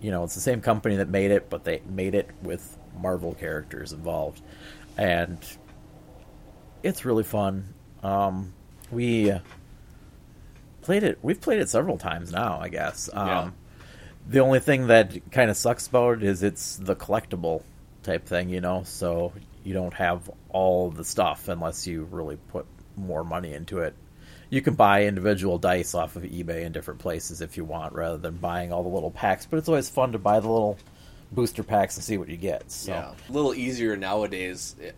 [0.00, 3.34] you know, it's the same company that made it, but they made it with Marvel
[3.34, 4.42] characters involved.
[4.96, 5.38] And
[6.82, 7.74] it's really fun.
[8.02, 8.52] Um
[8.90, 9.32] we
[10.82, 13.08] played it we've played it several times now, I guess.
[13.12, 13.50] Um Yeah.
[14.28, 17.62] the only thing that kind of sucks about it is it's the collectible
[18.02, 19.32] type thing, you know, so
[19.62, 23.94] you don't have all the stuff unless you really put more money into it.
[24.48, 28.16] You can buy individual dice off of eBay in different places if you want, rather
[28.16, 29.46] than buying all the little packs.
[29.46, 30.76] But it's always fun to buy the little
[31.32, 32.70] booster packs and see what you get.
[32.70, 34.74] So Yeah, a little easier nowadays.
[34.80, 34.94] It,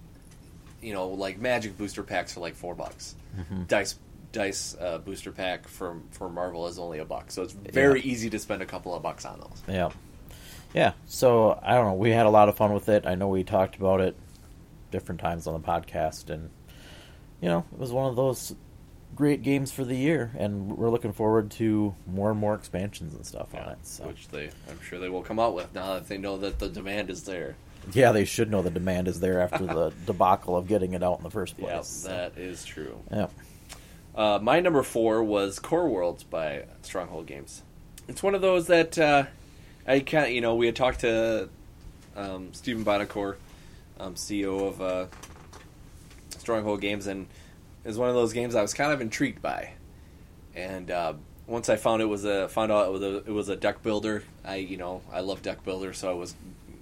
[0.81, 3.15] you know, like Magic booster packs for like four bucks.
[3.39, 3.65] Mm-hmm.
[3.65, 3.97] Dice
[4.33, 8.13] Dice uh, booster pack for for Marvel is only a buck, so it's very Yeah.
[8.13, 9.63] easy to spend a couple of bucks on those.
[9.69, 9.91] Yeah.
[10.75, 10.93] Yeah.
[11.07, 11.93] So I don't know.
[11.95, 13.07] We had a lot of fun with it.
[13.07, 14.17] I know we talked about it
[14.91, 16.49] different times on the podcast and
[17.43, 18.55] you know, it was one of those
[19.15, 23.27] great games for the year and we're looking forward to more and more expansions and
[23.27, 23.79] stuff on it.
[23.83, 26.59] So which they I'm sure they will come out with now that they know that
[26.59, 27.57] the demand is there.
[27.93, 31.19] yeah, they should know the demand is there after the debacle of getting it out
[31.19, 31.71] in the first place.
[31.71, 32.99] Yeah, So, that is true.
[33.11, 33.27] yeah.
[34.15, 37.63] Uh, my number four was Core Worlds by Stronghold Games.
[38.09, 39.25] It's one of those that uh,
[39.87, 41.49] I can't, you know, we had talked to
[42.15, 43.37] um, Stephen Buonocore,
[43.99, 45.07] um, CEO of uh,
[46.39, 47.27] Stronghold Games, and
[47.85, 49.73] it was one of those games I was kind of intrigued by.
[50.55, 51.15] And uh,
[51.47, 53.83] once I found it was a found out it was a, it was a deck
[53.83, 56.35] builder, I you know I love deck builder, so I was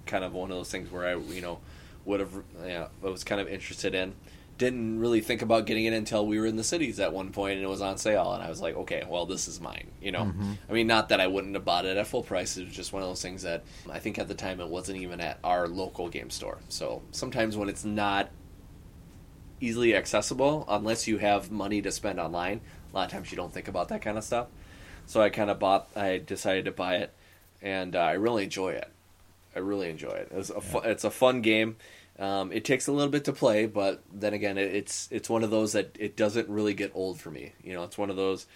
[0.06, 1.60] kind of one of those things where I you know
[2.04, 2.32] would have
[2.64, 4.14] yeah I was kind of interested in.
[4.58, 7.54] Didn't really think about getting it until we were in the cities at one point
[7.54, 9.86] and it was on sale, and I was like, okay, well this is mine.
[10.02, 10.34] You know,
[10.68, 12.58] I mean, not that I wouldn't have bought it at full price.
[12.58, 14.98] It was just one of those things that I think at the time it wasn't
[14.98, 16.58] even at our local game store.
[16.68, 18.28] So sometimes when it's not
[19.60, 22.60] easily accessible unless you have money to spend online.
[22.92, 24.48] A lot of times you don't think about that kind of stuff.
[25.06, 25.88] So I kind of bought.
[25.96, 27.12] I decided to buy it,
[27.62, 28.88] and uh, I really enjoy it.
[29.54, 30.28] I really enjoy it.
[30.30, 31.76] It's a fu- it's a fun game.
[32.18, 35.42] Um, it takes a little bit to play, but then again, it, it's it's one
[35.42, 37.52] of those that it doesn't really get old for me.
[37.62, 38.46] You know, it's one of those.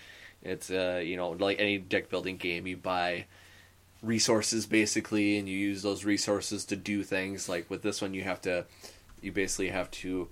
[0.42, 3.26] It's uh, you know like any deck building game, you buy
[4.02, 7.48] resources basically, and you use those resources to do things.
[7.48, 8.66] Like with this one, you have to
[9.22, 10.28] you basically have to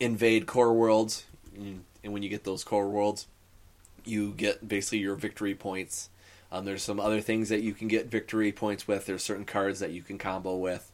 [0.00, 3.26] invade core worlds, and when you get those core worlds,
[4.04, 6.10] you get basically your victory points.
[6.52, 9.06] Um, there's some other things that you can get victory points with.
[9.06, 10.90] There's certain cards that you can combo with.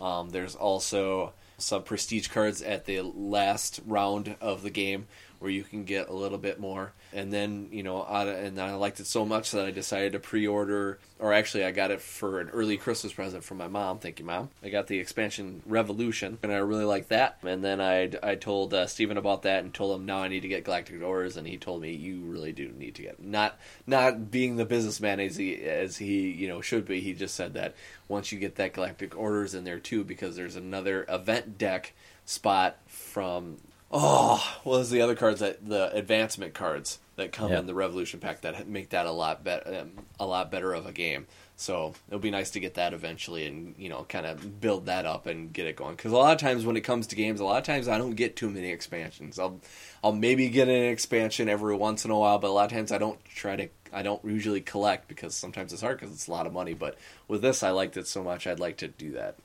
[0.00, 5.06] Um, there's also some prestige cards at the last round of the game
[5.42, 6.92] where you can get a little bit more.
[7.12, 10.20] And then, you know, I, and I liked it so much that I decided to
[10.20, 13.98] pre order, or actually, I got it for an early Christmas present from my mom.
[13.98, 14.50] Thank you, Mom.
[14.62, 17.38] I got the expansion Revolution, and I really like that.
[17.42, 20.40] And then I, I told uh, Steven about that and told him now I need
[20.40, 23.58] to get Galactic Orders, and he told me you really do need to get not
[23.86, 27.00] not being the businessman as he as he you know should be.
[27.00, 27.74] He just said that
[28.08, 32.78] once you get that Galactic Orders in there too, because there's another event deck spot
[32.86, 33.56] from
[33.92, 37.58] oh, well, there's the other cards that the advancement cards that come Yeah.
[37.58, 40.86] in the Revolution pack that make that a lot better, um, a lot better of
[40.86, 41.26] a game.
[41.56, 45.04] So it'll be nice to get that eventually, and you know, kind of build that
[45.06, 45.94] up and get it going.
[45.94, 47.98] Because a lot of times when it comes to games, a lot of times I
[47.98, 49.38] don't get too many expansions.
[49.38, 49.60] I'll,
[50.02, 52.90] I'll maybe get an expansion every once in a while, but a lot of times
[52.90, 53.68] I don't try to.
[53.92, 56.72] I don't usually collect because sometimes it's hard because it's a lot of money.
[56.72, 56.96] But
[57.28, 59.36] with this, I liked it so much, I'd like to do that.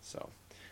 [0.00, 0.30] So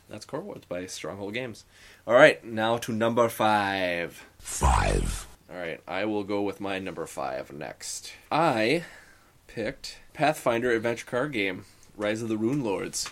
[0.08, 1.64] that's Core Worlds by Stronghold Games.
[2.08, 4.24] All right, now to number five.
[4.38, 5.26] Five.
[5.52, 8.14] All right, I will go with my number five next.
[8.32, 8.84] I
[9.46, 11.66] picked Pathfinder Adventure Card Game,
[11.98, 13.10] Rise of the Rune Lords.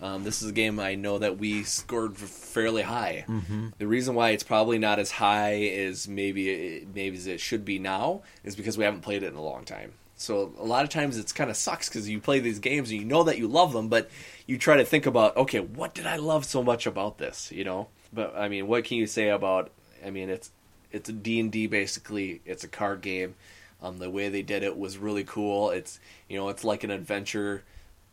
[0.00, 3.26] Um, this is a game I know that we scored fairly high.
[3.28, 3.68] Mm-hmm.
[3.76, 7.66] The reason why it's probably not as high as maybe it, maybe as it should
[7.66, 9.92] be now is because we haven't played it in a long time.
[10.16, 12.98] So a lot of times it's kind of sucks because you play these games and
[12.98, 14.08] you know that you love them, but
[14.46, 17.52] you try to think about okay, what did I love so much about this?
[17.52, 19.70] You know, but I mean, what can you say about?
[20.04, 20.50] I mean, it's
[20.90, 22.40] it's D and D basically.
[22.44, 23.34] It's a card game.
[23.82, 25.70] Um, the way they did it was really cool.
[25.70, 25.98] It's
[26.28, 27.64] you know it's like an adventure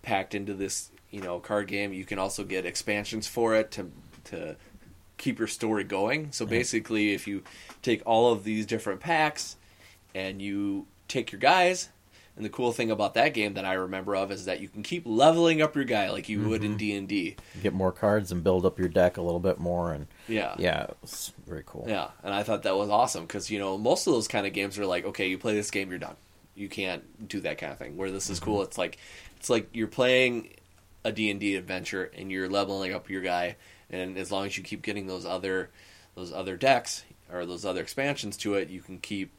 [0.01, 1.93] packed into this you know card game.
[1.93, 3.91] You can also get expansions for it to
[4.25, 4.55] to
[5.17, 6.31] keep your story going.
[6.31, 7.43] So basically, if you
[7.81, 9.55] take all of these different packs
[10.15, 11.89] and you take your guys,
[12.35, 14.83] and the cool thing about that game that I remember of is that you can
[14.83, 16.77] keep leveling up your guy like you would in mm-hmm.
[16.77, 17.35] D and D.
[17.61, 20.83] Get more cards and build up your deck a little bit more, and Yeah, yeah,
[20.83, 21.85] it was very cool.
[21.87, 24.53] Yeah, and I thought that was awesome because you know most of those kind of
[24.53, 26.15] games are like, okay, you play this game, you're done.
[26.55, 27.97] You can't do that kind of thing.
[27.97, 28.45] Where this is mm-hmm.
[28.45, 28.97] cool, it's like
[29.37, 30.49] it's like you're playing
[31.03, 33.57] a D and D adventure and you're leveling up your guy,
[33.89, 35.69] and as long as you keep getting those other
[36.15, 39.31] those other decks or those other expansions to it, you can keep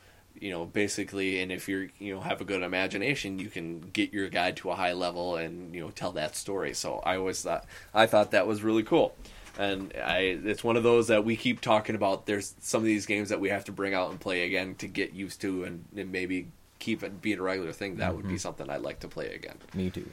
[0.42, 4.12] you know basically and if you're you know have a good imagination you can get
[4.12, 6.74] your guide to a high level and you know tell that story.
[6.74, 9.14] So i always thought i thought that was really cool.
[9.59, 12.26] And i it's one of those that we keep talking about.
[12.26, 14.88] There's some of these games that we have to bring out and play again to
[14.88, 16.48] get used to and, and maybe
[16.81, 17.96] keep it being a regular thing.
[17.96, 19.59] That would be something i'd like to play again.
[19.74, 20.09] Me too.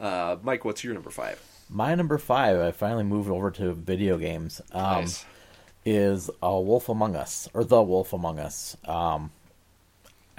[0.00, 1.40] uh, mike what's your number five?
[1.70, 4.60] My number five, I finally moved over to video games.
[4.72, 5.24] Um, nice.
[5.84, 8.76] is a Wolf Among Us or The Wolf Among Us.
[8.84, 9.30] Um,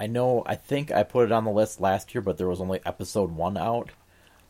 [0.02, 0.42] I know.
[0.44, 3.30] I think I put it on the list last year, but there was only episode
[3.30, 3.90] one out,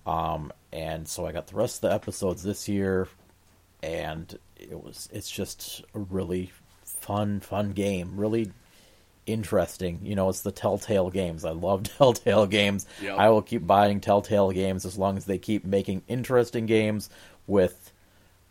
[0.07, 3.07] um, and so I got the rest of the episodes this year,
[3.83, 5.11] and it was.
[5.13, 6.53] It's just a really
[6.85, 8.13] fun, fun game.
[8.17, 8.51] Really
[9.27, 10.01] interesting.
[10.03, 11.45] You know, it's the Telltale games.
[11.45, 12.87] I love Telltale games.
[13.03, 13.19] Yep.
[13.19, 17.11] I will keep buying Telltale games as long as they keep making interesting games
[17.47, 17.93] with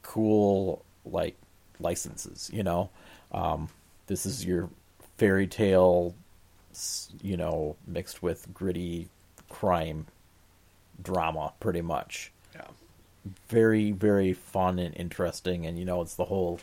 [0.04, 1.36] cool like
[1.80, 2.52] licenses.
[2.54, 2.92] You know,
[3.32, 3.70] um,
[4.06, 4.70] this is your
[5.18, 6.14] fairy tale,
[7.22, 9.10] you know, mixed with gritty
[9.50, 10.08] crime
[11.02, 12.32] drama, pretty much.
[12.56, 12.68] yeah
[13.48, 16.60] Very, very fun and interesting, and you know, it's the whole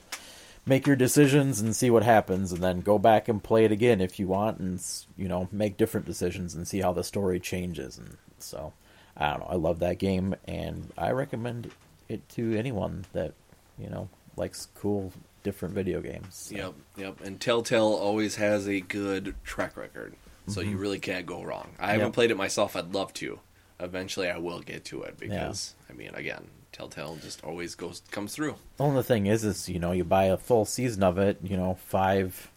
[0.66, 4.00] make your decisions and see what happens, and then go back and play it again
[4.00, 4.82] if you want, and
[5.16, 7.96] you know, make different decisions and see how the story changes.
[7.98, 8.72] And so,
[9.16, 11.70] I don't know, I love that game, and I recommend
[12.08, 13.32] it to anyone that
[13.78, 15.12] you know likes cool,
[15.42, 16.26] different video games.
[16.30, 17.20] So, Yep, yep.
[17.22, 20.14] And Telltale always has a good track record,
[20.46, 20.78] so you mm-hmm.
[20.78, 21.70] really can't go wrong.
[21.78, 22.76] I haven't played it myself.
[22.76, 23.40] I'd love to.
[23.80, 28.34] Eventually, I will get to it because I mean, again, Telltale just always goes comes
[28.34, 28.56] through.
[28.76, 31.56] The only thing is, is you know, you buy a full season of it, you
[31.56, 32.50] know, five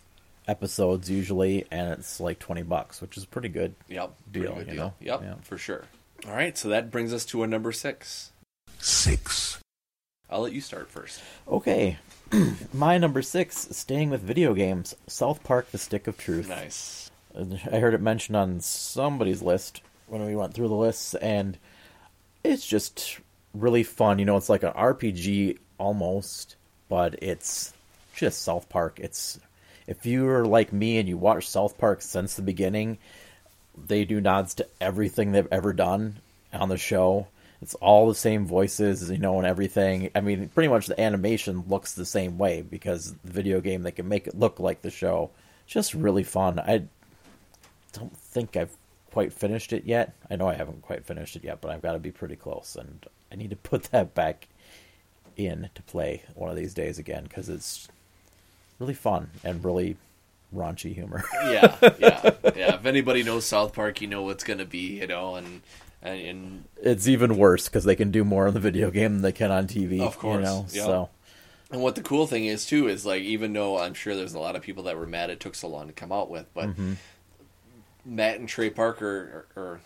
[0.47, 3.75] episodes usually, and it's like twenty bucks, which is pretty good.
[3.87, 4.83] Yep, pretty Deal, good you deal.
[4.83, 4.93] know?
[4.99, 5.35] Yep, Yeah.
[5.43, 5.85] for sure.
[6.27, 8.31] All right, so that brings us to a number six.
[8.79, 9.59] Six.
[10.29, 11.21] I'll let you start first.
[11.47, 11.97] Okay,
[12.73, 16.49] my number six, staying with video games, South Park: The Stick of Truth.
[16.49, 17.11] Nice.
[17.71, 21.57] I heard it mentioned on somebody's list when we went through the lists, and
[22.43, 23.19] it's just
[23.53, 24.19] really fun.
[24.19, 26.55] You know, it's like an RPG almost,
[26.89, 27.73] but it's
[28.15, 28.99] just South Park.
[28.99, 29.39] It's
[29.87, 32.97] if you're like me and you watch South Park since the beginning,
[33.75, 36.17] they do nods to everything they've ever done
[36.53, 37.27] on the show.
[37.61, 40.09] It's all the same voices, you know, and everything.
[40.15, 43.91] I mean, pretty much the animation looks the same way because the video game they
[43.91, 45.29] can make it look like the show.
[45.67, 46.59] Just really fun.
[46.59, 46.83] I
[47.93, 48.75] don't think I've
[49.11, 50.13] quite finished it yet.
[50.29, 52.75] I know I haven't quite finished it yet, but I've got to be pretty close,
[52.75, 54.47] and I need to put that back
[55.37, 57.87] in to play one of these days again because it's
[58.79, 59.97] really fun and really
[60.53, 61.23] raunchy humor.
[61.45, 62.75] yeah, yeah, yeah.
[62.75, 65.61] If anybody knows South Park, you know what's gonna be, you know, and
[66.01, 69.21] and, and it's even worse because they can do more on the video game than
[69.21, 70.01] they can on TV.
[70.01, 70.65] Of course, you know.
[70.71, 70.85] yeah.
[70.85, 71.09] So
[71.71, 74.39] and what the cool thing is too is like even though I'm sure there's a
[74.39, 76.69] lot of people that were mad it took so long to come out with, but
[76.69, 76.93] mm-hmm.
[78.05, 79.81] Matt and Trey Parker or, or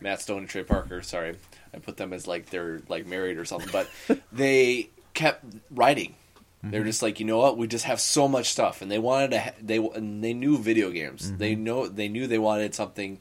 [0.00, 1.36] Matt Stone and Trey Parker, sorry,
[1.74, 3.88] I put them as like they're like married or something, but
[4.32, 6.14] they kept writing.
[6.62, 6.88] They're mm-hmm.
[6.88, 7.56] just like, you know what?
[7.56, 9.40] We just have so much stuff, and they wanted to.
[9.40, 11.26] Ha- they and they knew video games.
[11.28, 11.38] Mm-hmm.
[11.38, 13.18] They know they knew they wanted something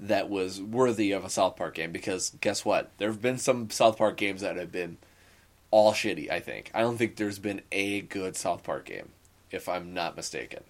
[0.00, 2.90] that was worthy of a South Park game because guess what?
[2.98, 4.98] There have been some South Park games that have been
[5.70, 6.30] all shitty.
[6.30, 9.10] I think I don't think there's been a good South Park game,
[9.50, 10.62] if I'm not mistaken.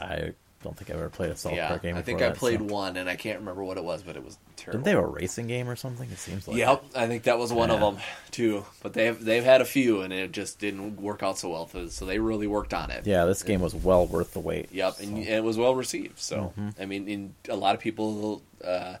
[0.00, 1.96] I don't think I've ever played a South yeah, Park game.
[1.96, 4.24] I think I played so- one, and I can't remember what it was, but it
[4.24, 4.78] was terrible.
[4.78, 6.08] Didn't they have a racing game or something?
[6.08, 6.56] It seems like.
[6.56, 7.74] Yep, I think that was one Yeah.
[7.74, 8.64] of them too.
[8.80, 11.68] But they've they've had a few, and it just didn't work out so well.
[11.68, 13.06] So- So they really worked on it.
[13.06, 14.68] Yeah, this game was well worth the wait.
[14.72, 16.20] Yep, and, and it was well received.
[16.20, 16.80] So mm-hmm.
[16.80, 18.96] I mean, in, a lot of people, uh,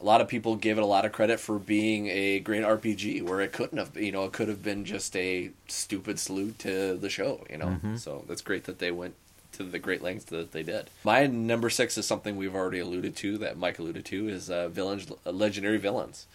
[0.00, 3.22] a lot of people give it a lot of credit for being a great RPG,
[3.22, 3.96] where it couldn't have.
[3.96, 7.44] You know, it could have been just a stupid salute to the show.
[7.50, 9.14] You know, so that's great that they went
[9.52, 10.88] to the great lengths that they did.
[11.04, 14.68] My number six is something we've already alluded to, that Mike alluded to, is uh,
[14.68, 16.26] villains, legendary villains.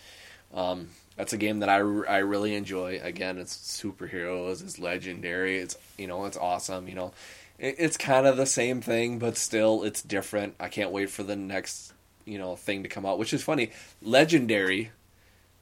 [0.54, 2.99] Um, that's a game that I, I really enjoy.
[3.01, 6.88] Again, it's superheroes, it's legendary, it's you know it's awesome.
[6.88, 7.13] You know,
[7.58, 10.56] it, it's kind of the same thing, but still it's different.
[10.60, 11.93] I can't wait for the next
[12.26, 13.20] you know thing to come out.
[13.20, 14.92] Which is funny, legendary.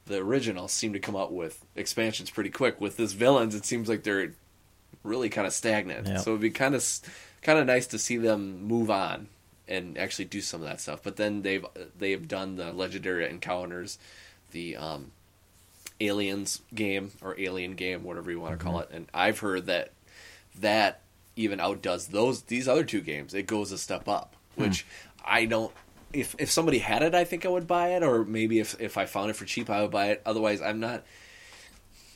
[0.06, 2.78] The original seem to come out with expansions pretty quick.
[2.80, 4.32] With this villains, it seems like they're
[5.02, 6.06] really kind of stagnant.
[6.06, 6.18] Yeah.
[6.18, 6.84] So it'd be kind of
[7.42, 9.28] kind of nice to see them move on
[9.66, 11.00] and actually do some of that stuff.
[11.02, 11.64] But then they've
[11.98, 13.98] they've done the legendary encounters,
[14.50, 15.12] the um,
[16.00, 18.88] aliens game or alien game, whatever you want to call it.
[18.92, 19.92] And I've heard that
[20.58, 21.00] that
[21.36, 23.34] even outdoes those these other two games.
[23.34, 24.86] It goes a step up, which
[25.24, 25.72] I don't.
[26.14, 28.96] If if somebody had it, I think I would buy it, or maybe if if
[28.96, 30.22] I found it for cheap, I would buy it.
[30.24, 31.04] Otherwise, I'm not.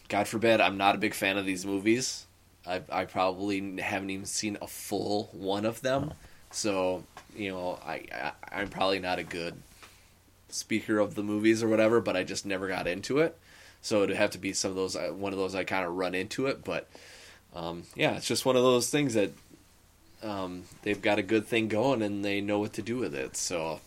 [0.08, 2.26] God forbid, I'm not a big fan of these movies.
[2.66, 6.14] I I probably haven't even seen a full one of them,
[6.50, 7.04] so
[7.36, 9.54] you know I, I I'm probably not a good
[10.48, 12.00] speaker of the movies or whatever.
[12.00, 13.36] But I just never got into it,
[13.82, 15.94] so it'd have to be some of those uh, one of those I kind of
[15.94, 16.64] run into it.
[16.64, 16.88] But
[17.54, 19.32] um, yeah, it's just one of those things that
[20.22, 23.36] um, they've got a good thing going and they know what to do with it.
[23.36, 23.80] So,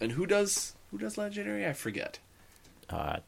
[0.00, 1.66] and who does who does legendary?
[1.66, 2.18] I forget.
[2.88, 3.18] Uh,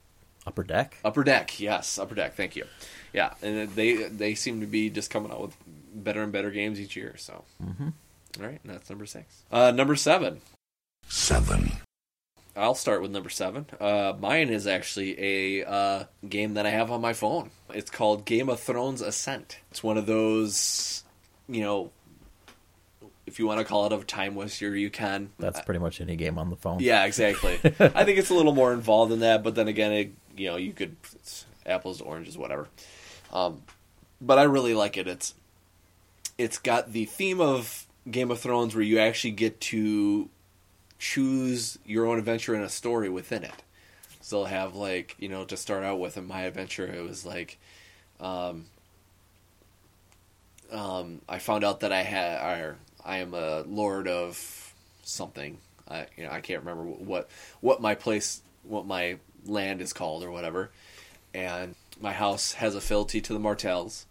[0.47, 0.97] Upper Deck.
[1.05, 2.35] Upper Deck, yes, Upper Deck.
[2.35, 2.65] Thank you.
[3.13, 5.57] Yeah, and they they seem to be just coming out with
[5.95, 7.15] better and better games each year.
[7.19, 7.93] So, Mhm.
[8.41, 9.43] All right, and that's number six.
[9.51, 10.41] Uh, number seven.
[11.09, 11.73] seven,
[12.57, 13.67] I'll start with number seven.
[13.81, 15.19] Uh, mine is actually
[15.61, 17.51] a uh, game that I have on my phone.
[17.75, 19.59] It's called Game of Thrones Ascent.
[19.71, 21.03] It's one of those,
[21.49, 21.91] you know,
[23.29, 25.31] if you want to call it a time waster, you can.
[25.39, 26.81] That's pretty much any game on the phone.
[26.81, 27.61] Yeah, exactly.
[27.65, 30.57] I think it's a little more involved than that, but then again, it, you know,
[30.57, 32.69] you could it's apples to oranges, whatever.
[33.33, 33.63] Um,
[34.21, 35.07] but I really like it.
[35.07, 35.35] It's
[36.39, 40.31] it's got the theme of Game of Thrones, where you actually get to
[40.99, 43.63] choose your own adventure and a story within it.
[44.23, 47.25] So they'll have like you know to start out with in my adventure, it was
[47.27, 47.59] like.
[48.21, 48.65] Um,
[50.73, 52.77] um, I found out that I had, or
[53.09, 55.57] I am a lord of something.
[55.89, 59.17] I, you know, I can't remember what what my place, what my
[59.47, 60.71] land is called or whatever.
[61.33, 64.05] And my house has a fealty to the Martells.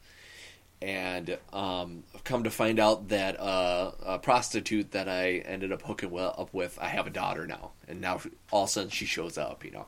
[0.81, 5.83] And um, I've come to find out that uh, a prostitute that I ended up
[5.83, 8.89] hooking well up with, I have a daughter now, and now all of a sudden
[8.91, 9.87] she shows up, you know,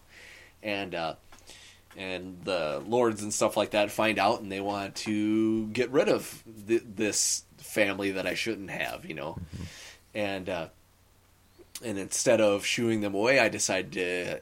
[0.64, 1.14] and uh,
[1.98, 6.08] and the lords and stuff like that find out and they want to get rid
[6.08, 9.38] of th- this family that I shouldn't have, you know.
[10.14, 10.68] And uh,
[11.84, 14.40] and instead of shooing them away, I decide to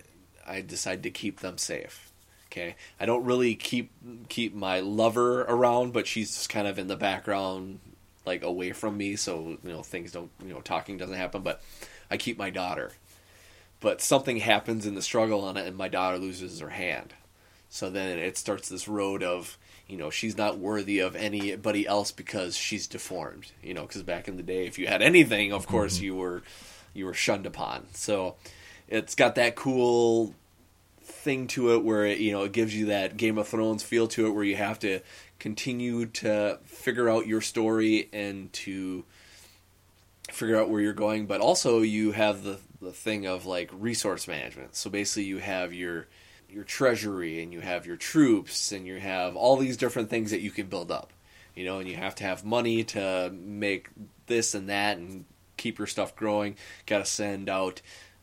[0.48, 2.12] I decide to keep them safe.
[2.52, 3.92] Okay, I don't really keep
[4.30, 7.80] keep my lover around, but she's just kind of in the background,
[8.26, 11.42] like away from me, so you know things don't you know talking doesn't happen.
[11.42, 11.62] But
[12.10, 12.94] I keep my daughter.
[13.80, 17.14] but something happens in the struggle on it, and my daughter loses her hand.
[17.70, 19.58] So then it starts this road of,
[19.88, 23.52] you know, she's not worthy of anybody else because she's deformed.
[23.62, 26.06] You know, because back in the day, if you had anything, of course mm-hmm.
[26.06, 26.44] you were
[26.94, 27.86] you were shunned upon.
[27.94, 28.36] So
[28.88, 30.34] it's got that cool
[31.02, 34.08] thing to it where it, you know it gives you that Game of Thrones feel
[34.10, 35.02] to it, where you have to
[35.40, 39.04] continue to figure out your story and to
[40.30, 44.28] figure out where you're going, but also you have the the thing of like resource
[44.28, 44.76] management.
[44.76, 46.08] So basically, you have your
[46.50, 50.42] your treasury and you have your troops and you have all these different things that
[50.42, 51.14] you can build up.
[51.56, 53.90] You know, and you have to have money to make
[54.28, 55.26] this and that and
[55.58, 56.56] keep your stuff growing.
[56.86, 57.82] Got to send out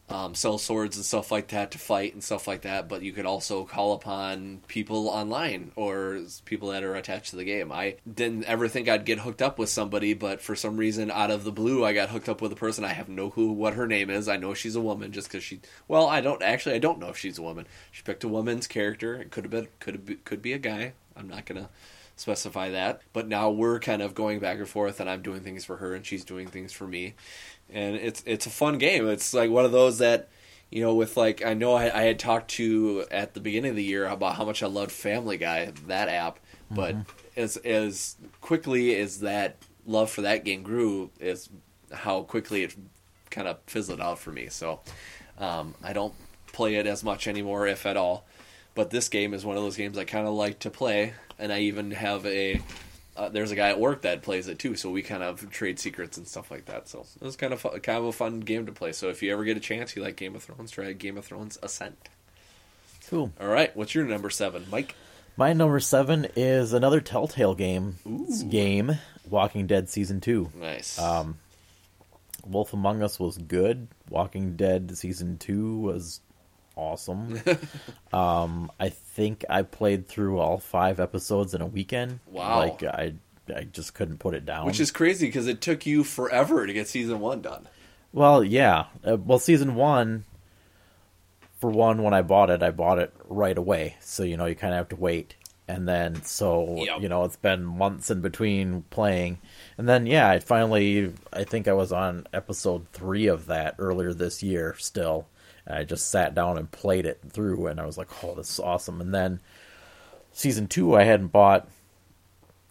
[0.08, 2.88] um, sell swords and stuff like that to fight and stuff like that.
[2.88, 7.44] But you could also call upon people online or people that are attached to the
[7.44, 7.72] game.
[7.72, 11.30] I didn't ever think I'd get hooked up with somebody, but for some reason, out
[11.30, 12.84] of the blue, I got hooked up with a person.
[12.84, 14.28] I have no clue what her name is.
[14.28, 15.60] I know she's a woman just because she.
[15.88, 16.74] Well, I don't actually.
[16.74, 17.66] I don't know if she's a woman.
[17.90, 19.14] She picked a woman's character.
[19.14, 19.68] It could have been.
[19.80, 20.24] Could have.
[20.24, 20.92] Could be a guy.
[21.16, 21.70] I'm not gonna
[22.16, 23.00] specify that.
[23.12, 25.94] But now we're kind of going back and forth, and I'm doing things for her,
[25.94, 27.14] and she's doing things for me
[27.74, 29.06] and it's it's a fun game.
[29.08, 30.28] It's like one of those that
[30.70, 33.76] you know, with like I know I, I had talked to at the beginning of
[33.76, 36.96] the year about how much I loved Family Guy, that app, but
[37.36, 39.56] as as quickly as that
[39.86, 41.48] love for that game grew, is
[41.92, 42.74] how quickly it
[43.30, 44.48] kind of fizzled out for me.
[44.48, 44.80] So
[45.38, 46.14] um, I don't
[46.52, 48.26] play it as much anymore, if at all.
[48.74, 51.52] But this game is one of those games I kind of like to play, and
[51.52, 52.60] I even have a
[53.16, 55.78] uh, there's a guy at work that plays it too, so we kind of trade
[55.78, 56.88] secrets and stuff like that.
[56.88, 58.92] So it was kind of fun, kind of a fun game to play.
[58.92, 61.24] So if you ever get a chance, you like Game of Thrones, try Game of
[61.24, 61.96] Thrones Ascent.
[63.08, 63.32] Cool.
[63.40, 64.94] All right, what's your number seven, Mike?
[65.36, 67.96] My number seven is another Telltale game.
[68.06, 68.26] Ooh.
[68.48, 68.98] Game
[69.28, 70.50] Walking Dead season two.
[70.54, 70.98] Nice.
[70.98, 71.38] Um,
[72.46, 73.88] Wolf Among Us was good.
[74.08, 76.20] Walking Dead season two was
[76.76, 77.40] awesome.
[78.12, 82.20] um, I think I played through all five episodes in a weekend.
[82.26, 82.58] Wow.
[82.58, 83.14] Like I,
[83.54, 84.66] I just couldn't put it down.
[84.66, 87.68] Which is crazy because it took you forever to get season one done.
[88.12, 88.86] well, yeah.
[89.06, 90.24] Uh, well, season one.
[91.60, 93.96] For one, when I bought it, I bought it right away.
[94.00, 95.34] So you know, you kind of have to wait.
[95.66, 97.00] And then, so Yep.
[97.00, 99.38] you know, it's been months in between playing.
[99.78, 104.12] And then, yeah, I finally, I think I was on episode three of that earlier
[104.12, 104.74] this year.
[104.78, 105.26] Still,
[105.66, 108.50] and I just sat down and played it through, and I was like, "Oh, this
[108.50, 109.40] is awesome!" And then
[110.32, 111.68] season two, I hadn't bought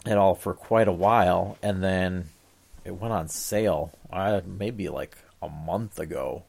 [0.06, 2.28] at all for quite a while, and then
[2.84, 6.44] it went on sale, uh, maybe like a month ago,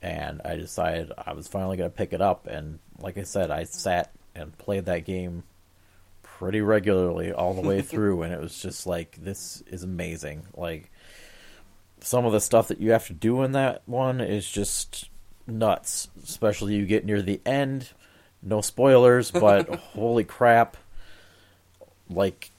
[0.00, 2.46] and I decided I was finally going to pick it up.
[2.46, 5.42] And like I said, I sat and played that game
[6.22, 10.46] pretty regularly all the way through, and it was just like, this is amazing.
[10.56, 10.90] Like
[12.00, 15.07] some of the stuff that you have to do in that one is just
[15.48, 16.08] nuts.
[16.22, 17.88] Especially you get near the end.
[18.42, 20.76] No spoilers, but holy crap!
[22.10, 22.50] Like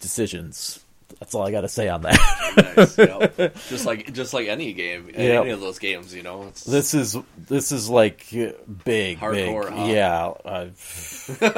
[0.00, 0.78] decisions.
[1.20, 2.74] That's all I got to say on that.
[2.76, 2.98] Nice.
[2.98, 3.36] yep.
[3.68, 5.16] Just like just like any game, Yep.
[5.42, 6.44] any of those games, you know.
[6.48, 9.72] It's, This is this is like big, Hardcore, big.
[9.72, 9.84] huh?
[9.84, 10.66] Yeah, uh,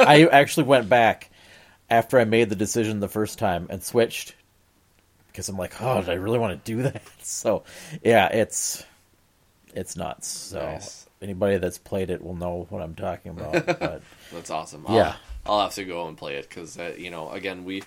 [0.06, 1.30] I actually went back
[1.88, 4.34] after I made the decision the first time and switched
[5.28, 7.02] because I'm like, oh, did I really want to do that?
[7.22, 7.64] So,
[8.02, 8.84] yeah, it's
[9.74, 10.26] it's nuts.
[10.28, 11.06] So Nice.
[11.20, 13.66] anybody that's played it will know what I'm talking about.
[13.80, 14.02] But
[14.32, 14.86] That's awesome.
[14.88, 15.16] Yeah.
[15.44, 17.82] I'll, I'll have to go and play it because uh, you know, again, we,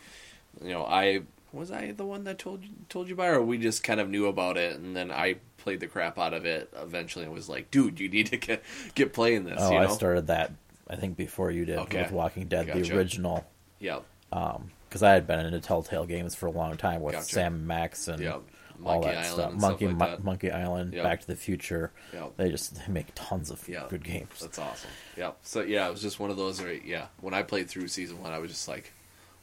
[0.61, 1.21] you know, I
[1.53, 3.99] was I the one that told you told you about, it, or we just kind
[3.99, 6.71] of knew about it, and then I played the crap out of it.
[6.79, 8.63] Eventually, and was like, dude, you need to get
[8.95, 9.55] get playing this.
[9.59, 9.85] oh, you know?
[9.85, 10.51] I started that
[10.89, 12.03] I think before you did Okay.
[12.03, 12.79] with Walking Dead, Gotcha.
[12.81, 13.45] the original.
[13.79, 14.03] Yep.
[14.29, 17.25] because I had been into Telltale games for a long time with Gotcha.
[17.25, 18.41] Sam Max and Yep.
[18.83, 19.53] All Monkey that Island stuff.
[19.61, 20.23] Monkey stuff like Mon- that.
[20.23, 21.03] Monkey Island, Yep.
[21.03, 21.91] Back to the Future.
[22.13, 22.33] Yep.
[22.37, 23.85] They just they make tons of Yeah.
[23.89, 24.29] good games.
[24.41, 24.89] That's awesome.
[25.15, 25.31] Yeah.
[25.43, 26.61] So yeah, it was just one of those.
[26.61, 28.91] Where, yeah, when I played through season one, I was just like,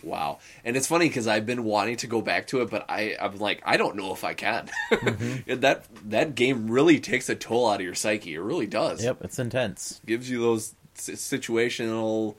[0.03, 0.39] wow.
[0.65, 3.39] And it's funny because I've been wanting to go back to it, but I I'm
[3.39, 4.69] like I don't know if I can.
[4.91, 5.37] Mm-hmm.
[5.51, 8.35] And that that game really takes a toll out of your psyche.
[8.35, 9.03] It really does.
[9.03, 10.01] Yep, it's intense.
[10.07, 12.37] Gives you those situational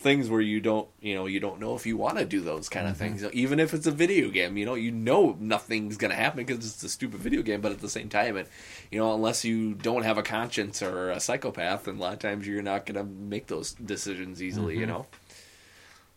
[0.00, 2.70] things where you don't you know you don't know if you want to do those
[2.70, 3.18] kind of mm-hmm.
[3.18, 3.34] things.
[3.34, 6.82] Even if it's a video game you know you know nothing's gonna happen because it's
[6.82, 8.48] a stupid video game but at the same time it
[8.90, 12.18] you know unless you don't have a conscience or a psychopath then a lot of
[12.18, 14.90] times you're not gonna make those decisions easily you mm-hmm.
[14.90, 15.06] know?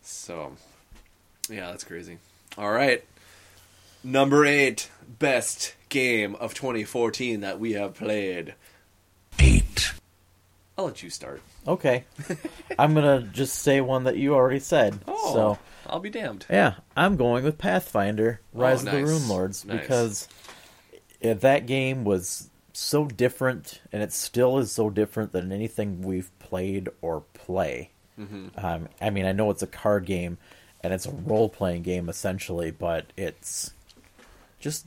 [0.00, 0.52] So
[1.50, 2.18] yeah that's crazy.
[2.56, 3.04] All right.
[4.02, 8.54] Number eight best game of 2014 that we have played.
[9.38, 9.92] Eight,
[10.78, 12.04] i'll let you start Okay,
[12.78, 15.00] I'm gonna just say one that you already said.
[15.08, 19.08] oh So i'll be damned yeah, I'm going with Pathfinder: Rise Oh, of the nice.
[19.08, 19.80] Rune Lords Nice.
[19.80, 20.28] because
[21.22, 26.88] that game was so different, and it still is so different than anything we've played
[27.00, 27.90] or play.
[28.16, 30.38] Um, I mean, I know it's a card game
[30.82, 33.72] and it's a role playing game essentially, but it's
[34.60, 34.86] just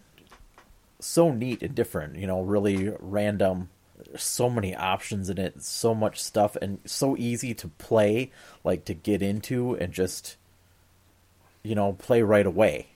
[1.00, 2.16] so neat and different.
[2.18, 3.70] You know, really random.
[4.18, 8.32] So many options in it, so much stuff, and so easy to play,
[8.64, 10.38] like to get into and just,
[11.64, 12.88] you know, play right away.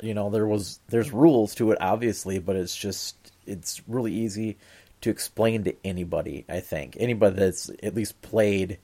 [0.00, 4.56] You know, there was there's rules to it obviously, but it's just it's really easy
[5.02, 6.44] to explain to anybody.
[6.48, 8.78] I think anybody that's at least played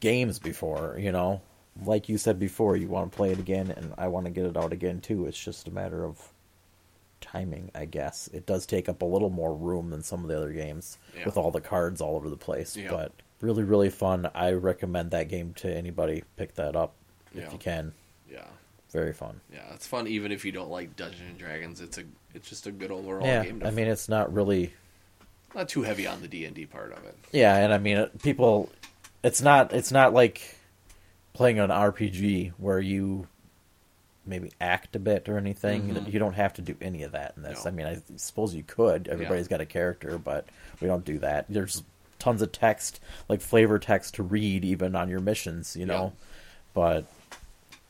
[0.00, 1.40] games before, you know.
[1.84, 4.44] Like you said before, you want to play it again, and I want to get
[4.44, 5.26] it out again too.
[5.26, 6.31] It's just a matter of
[7.32, 8.28] timing, I guess.
[8.32, 11.24] It does take up a little more room than some of the other games Yeah.
[11.24, 12.90] with all the cards all over the place, Yeah.
[12.90, 14.30] but really, really fun.
[14.34, 16.24] I recommend that game to anybody.
[16.36, 16.94] Pick that up
[17.34, 17.52] if Yeah.
[17.52, 17.92] you can.
[18.30, 18.46] Yeah,
[18.90, 19.40] Very fun.
[19.52, 21.80] yeah, it's fun even if you don't like Dungeons and Dragons.
[21.80, 22.04] It's a
[22.34, 23.60] it's just a good overall yeah, game.
[23.60, 24.72] To I mean, it's not really
[25.54, 27.14] not too heavy on the D and D part of it.
[27.30, 28.70] Yeah, and I mean, uh, people,
[29.22, 30.56] it's not it's not like
[31.34, 33.26] playing an RPG where you
[34.24, 35.94] maybe act a bit or anything.
[35.94, 36.12] Mhm.
[36.12, 37.64] You don't have to do any of that in this.
[37.64, 37.70] No.
[37.70, 39.08] I mean, I suppose you could.
[39.08, 40.46] Everybody's got a character, but
[40.80, 41.46] we don't do that.
[41.48, 41.82] There's
[42.18, 45.74] tons of text, like flavor text to read, even on your missions.
[45.76, 46.12] You know,
[46.72, 47.06] but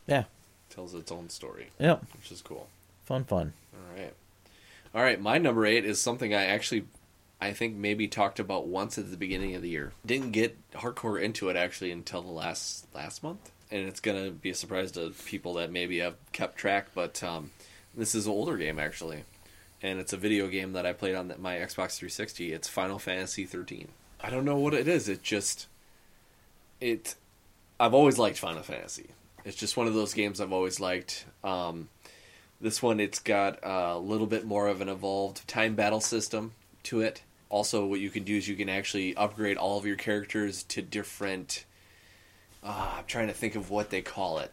[0.07, 0.25] yeah,
[0.71, 2.69] tells its own story, yeah, which is cool.
[3.05, 3.53] fun, fun.
[3.75, 4.15] All right.
[4.95, 6.85] All right, my number 8 is something I actually
[7.41, 9.93] I think maybe talked about once at the beginning of the year.
[10.07, 13.51] Didn't get hardcore into it actually until the last last month.
[13.73, 17.51] And it's to be a surprise to people that maybe have kept track, but um,
[17.97, 19.25] this is an older game actually.
[19.83, 22.53] And it's a video game that I played on my Xbox 360.
[22.53, 23.89] It's Final Fantasy 13.
[24.21, 25.09] I don't know what it is.
[25.09, 25.67] It just
[26.81, 27.17] it
[27.81, 29.09] I've always liked Final Fantasy.
[29.45, 31.25] It's just one of those games I've always liked.
[31.43, 31.89] Um,
[32.61, 36.53] this one, it's got a little bit more of an evolved time battle system
[36.85, 37.23] to it.
[37.49, 40.81] Also, what you can do is you can actually upgrade all of your characters to
[40.81, 41.65] different.
[42.63, 44.53] Uh, I'm trying to think of what they call it,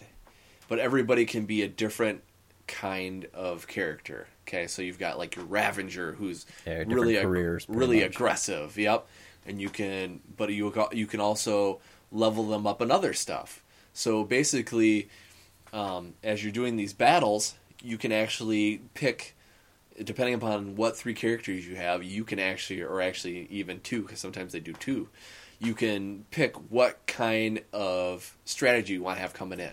[0.67, 2.23] but everybody can be a different
[2.67, 4.27] kind of character.
[4.47, 8.15] Okay, so you've got like your Ravenger, who's Yeah, really careers, really much.
[8.15, 8.77] aggressive.
[8.77, 9.07] Yep,
[9.45, 11.79] and you can, but you you can also
[12.11, 13.63] level them up in other stuff.
[13.93, 15.09] So basically,
[15.71, 19.35] um, as you're doing these battles, you can actually pick,
[20.03, 24.19] depending upon what three characters you have, you can actually, or actually even two, because
[24.19, 25.09] sometimes they do two,
[25.59, 29.71] you can pick what kind of strategy you want to have coming in.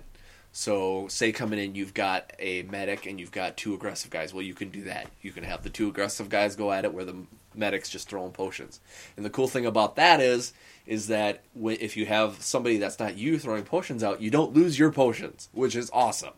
[0.53, 4.32] So, say coming in, you've got a medic and you've got two aggressive guys.
[4.32, 5.11] Well, you can do that.
[5.20, 8.32] You can have the two aggressive guys go at it, where the medic's just throwing
[8.32, 8.80] potions.
[9.16, 10.55] And the cool thing about that is,
[10.87, 14.78] is that if you have somebody that's not you throwing potions out, you don't lose
[14.78, 16.34] your potions, which is awesome.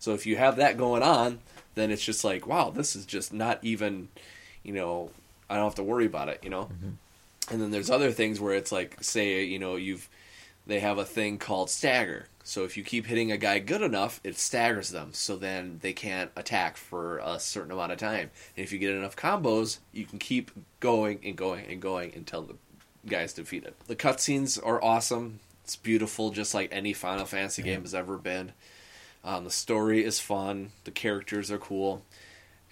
[0.00, 1.38] So if you have that going on,
[1.74, 4.08] then it's just like, wow, this is just not even,
[4.64, 5.10] you know,
[5.48, 6.64] I don't have to worry about it, you know.
[6.64, 6.90] Mm-hmm.
[7.50, 10.08] And then there's other things where it's like, say, you know, you've
[10.66, 12.26] they have a thing called stagger.
[12.44, 15.10] So if you keep hitting a guy good enough, it staggers them.
[15.12, 18.30] So then they can't attack for a certain amount of time.
[18.56, 22.42] And if you get enough combos, you can keep going and going and going until
[22.42, 22.54] the
[23.06, 23.74] guy's defeated.
[23.86, 25.40] The cutscenes are awesome.
[25.64, 28.52] It's beautiful, just like any Final Fantasy game has ever been.
[29.22, 30.72] Um, the story is fun.
[30.84, 32.02] The characters are cool,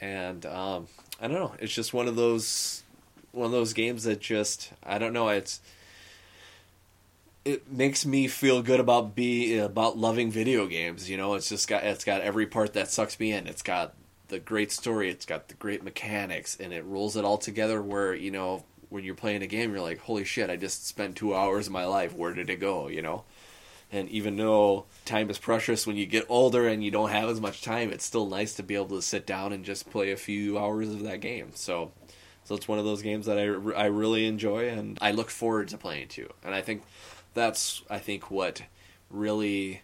[0.00, 0.88] and um,
[1.20, 1.54] I don't know.
[1.60, 2.82] It's just one of those
[3.32, 5.28] one of those games that just I don't know.
[5.28, 5.60] It's
[7.44, 11.08] it makes me feel good about be about loving video games.
[11.08, 13.46] You know, it's just got it's got every part that sucks me in.
[13.46, 13.94] It's got
[14.28, 15.10] the great story.
[15.10, 17.80] It's got the great mechanics, and it rolls it all together.
[17.82, 20.50] Where you know when you're playing a game, you're like, holy shit!
[20.50, 22.14] I just spent two hours of my life.
[22.14, 22.88] Where did it go?
[22.88, 23.24] You know.
[23.90, 27.40] And even though time is precious when you get older and you don't have as
[27.40, 30.16] much time, it's still nice to be able to sit down and just play a
[30.16, 31.52] few hours of that game.
[31.54, 31.92] So,
[32.48, 33.42] so it's one of those games that I,
[33.78, 36.30] I really enjoy and I look forward to playing too.
[36.42, 36.82] And I think
[37.34, 38.62] that's I think what
[39.10, 39.82] really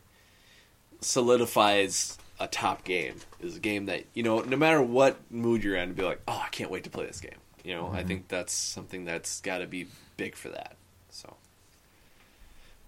[1.02, 5.76] solidifies a top game is a game that you know no matter what mood you're
[5.76, 7.36] in, be like, oh, I can't wait to play this game.
[7.62, 8.08] You know, I mm-hmm.
[8.08, 9.86] think that's something that's got to be
[10.16, 10.76] big for that.
[11.10, 11.36] So,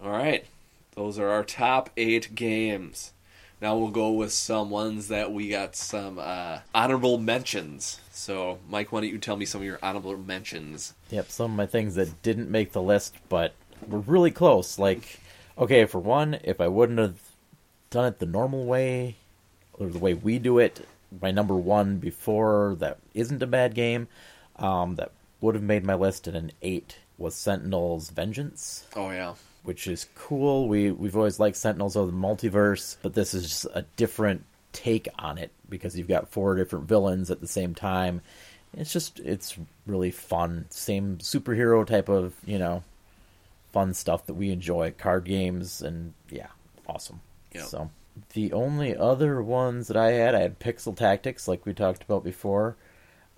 [0.03, 0.47] all right.
[0.95, 3.13] Those are our top eight games.
[3.61, 8.01] Now we'll go with some ones that we got some uh, honorable mentions.
[8.13, 10.95] So, Mike, why don't you tell me some of your honorable mentions?
[11.11, 13.55] Yep, some of my things that didn't make the list, but
[13.87, 14.79] were really close.
[14.79, 15.21] Like,
[15.57, 17.19] okay, for one, if I wouldn't have
[17.89, 19.17] done it the normal way,
[19.73, 20.87] or the way we do it,
[21.21, 24.09] my number one before that isn't a bad game,
[24.57, 29.35] um, that would have made my list at an eight was Sentinel's Vengeance Oh yeah,
[29.67, 30.69] which is cool.
[30.69, 35.09] We we've always liked Sentinels of the Multiverse, but this is just a different take
[35.19, 38.21] on it because you've got four different villains at the same time,
[38.77, 39.57] it's just it's
[39.87, 40.67] really fun.
[40.71, 42.83] Same superhero type of you know
[43.73, 44.93] fun stuff that we enjoy.
[44.93, 46.49] Card games and yeah,
[46.87, 47.21] awesome.
[47.53, 47.65] Yep.
[47.65, 47.91] So
[48.35, 52.23] the only other ones that I had, I had Pixel Tactics, like we talked about
[52.25, 52.77] before.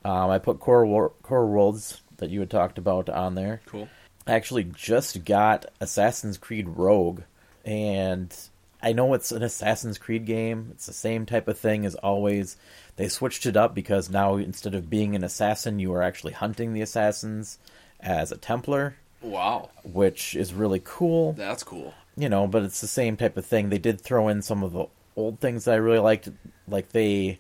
[0.05, 3.61] Um, I put Core War- Core Worlds that you had talked about on there.
[3.67, 3.89] Cool.
[4.29, 7.23] I actually just got Assassin's Creed Rogue,
[7.65, 8.35] and
[8.83, 10.69] I know it's an Assassin's Creed game.
[10.73, 12.57] It's the same type of thing as always.
[12.97, 16.75] They switched it up because now instead of being an assassin, you are actually hunting
[16.75, 17.59] the assassins
[18.01, 21.33] as a Templar, Wow, which is really cool.
[21.33, 21.95] that's cool.
[22.17, 23.69] You know, but it's the same type of thing.
[23.71, 26.29] They did throw in some of the old things that I really liked,
[26.69, 27.39] like they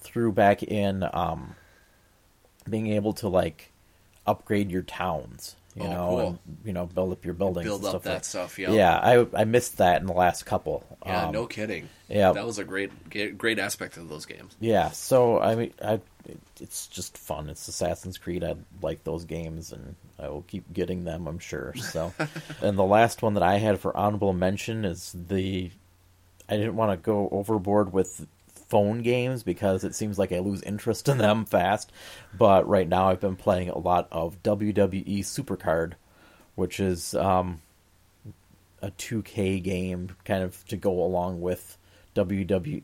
[0.00, 1.56] threw back in um,
[2.68, 3.72] being able to like
[4.26, 5.56] upgrade your towns.
[5.76, 6.20] You Oh, know, cool.
[6.28, 7.64] and you know, build up your buildings.
[7.64, 8.58] Build and up stuff that like- stuff.
[8.58, 8.72] Yeah.
[8.72, 10.84] Yeah, I I missed that in the last couple.
[11.06, 11.26] Yeah.
[11.26, 11.88] Um, no kidding.
[12.08, 12.32] yeah.
[12.32, 14.56] That was a great, great, great aspect of those games.
[14.60, 16.00] Yeah, so I mean, I
[16.60, 17.48] it's just fun.
[17.48, 18.42] It's Assassin's Creed.
[18.44, 21.26] I like those games, and I will keep getting them.
[21.26, 21.72] I'm sure.
[21.76, 22.12] So,
[22.62, 25.70] and the last one that I had for honorable mention is the.
[26.48, 28.26] I didn't want to go overboard with
[28.70, 31.92] phone games because it seems like I lose interest in them fast.
[32.36, 35.94] But right now, I've been playing a lot of WWE Supercard,
[36.54, 37.60] which is um,
[38.80, 41.76] a 2K game, kind of to go along with
[42.14, 42.82] WWE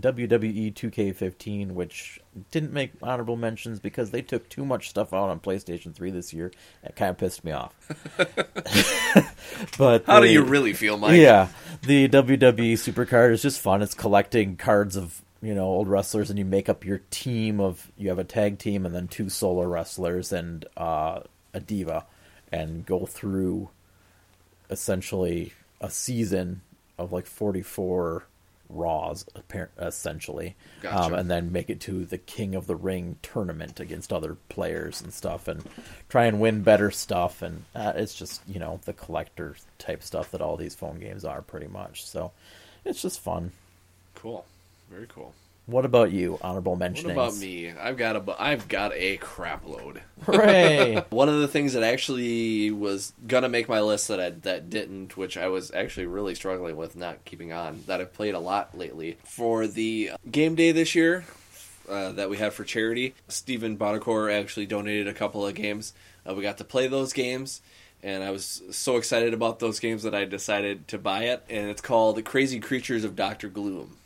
[0.00, 2.20] WWE 2K15, which
[2.50, 6.32] didn't make honorable mentions because they took too much stuff out on PlayStation 3 this
[6.32, 6.50] year.
[6.82, 7.72] It kind of pissed me off.
[9.78, 11.20] but How do you really feel, Mike?
[11.20, 11.48] yeah,
[11.82, 13.80] the WWE Supercard is just fun.
[13.80, 17.90] It's collecting cards of you know old wrestlers, and you make up your team of
[17.96, 21.20] you have a tag team and then two solo wrestlers and uh,
[21.52, 22.06] a diva,
[22.50, 23.68] and go through
[24.70, 26.62] essentially a season
[26.98, 28.24] of like forty four
[28.70, 30.98] Raws, appar- essentially, Gotcha.
[30.98, 35.02] um, and then make it to the King of the Ring tournament against other players
[35.02, 35.62] and stuff, and
[36.08, 37.42] try and win better stuff.
[37.42, 41.24] And uh, it's just you know the collector type stuff that all these phone games
[41.26, 42.06] are pretty much.
[42.06, 42.32] So
[42.86, 43.52] it's just fun.
[44.14, 44.46] Cool.
[44.90, 45.34] Very cool.
[45.66, 46.38] What about you?
[46.42, 47.06] Honorable mention?
[47.06, 47.70] What about me?
[47.70, 50.02] I've got a, I've got a crap load.
[50.26, 51.02] Hooray!
[51.10, 55.16] One of the things that actually was gonna make my list that I that didn't,
[55.16, 58.76] which I was actually really struggling with not keeping on, that I've played a lot
[58.76, 61.24] lately for the game day this year
[61.88, 63.14] uh, that we had for charity.
[63.28, 65.94] Stephen Buonocore actually donated a couple of games.
[66.28, 67.62] Uh, we got to play those games,
[68.02, 71.42] and I was so excited about those games that I decided to buy it.
[71.48, 73.96] And it's called Crazy Creatures of Doctor Gloom.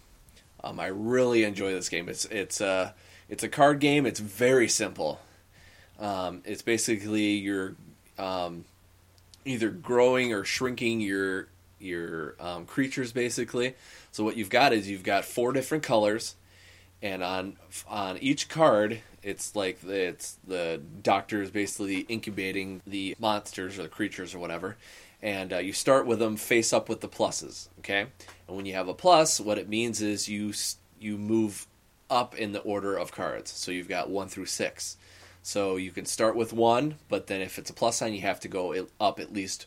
[0.65, 2.09] Um, I really enjoy this game.
[2.09, 2.95] It's it's a
[3.29, 4.07] it's a card game.
[4.07, 5.21] It's very simple.
[5.99, 7.75] Um, it's basically you're
[8.19, 8.65] um,
[9.45, 11.49] either growing or shrinking your
[11.79, 13.75] your um, creatures basically.
[14.11, 16.35] So what you've got is you've got four different colors,
[17.03, 17.57] and on
[17.89, 23.83] on each card, it's like the, it's the doctor is basically incubating the monsters or
[23.83, 24.77] the creatures or whatever.
[25.21, 28.07] And uh, you start with them face up with the pluses, okay?
[28.47, 30.53] And when you have a plus, what it means is you
[31.01, 31.67] you move
[32.11, 33.51] up in the order of cards.
[33.51, 34.97] So you've got one through six.
[35.43, 38.41] So you can start with one, but then if it's a plus sign, you have
[38.41, 39.67] to go up at least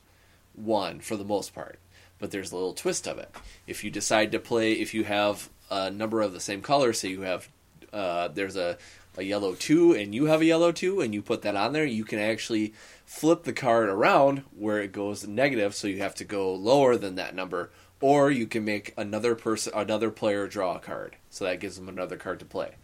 [0.54, 1.80] one for the most part.
[2.20, 3.34] But there's a little twist of it.
[3.68, 7.10] If you decide to play, if you have a number of the same color, say
[7.10, 7.49] you have,
[7.91, 8.78] uh, there's a,
[9.18, 11.86] a yellow two and you have a yellow two, and you put that on there,
[11.86, 12.74] you can actually
[13.05, 17.16] flip the card around where it goes negative, so you have to go lower than
[17.16, 21.59] that number, or you can make another person, another player draw a card, so that
[21.59, 22.76] gives them another card to play.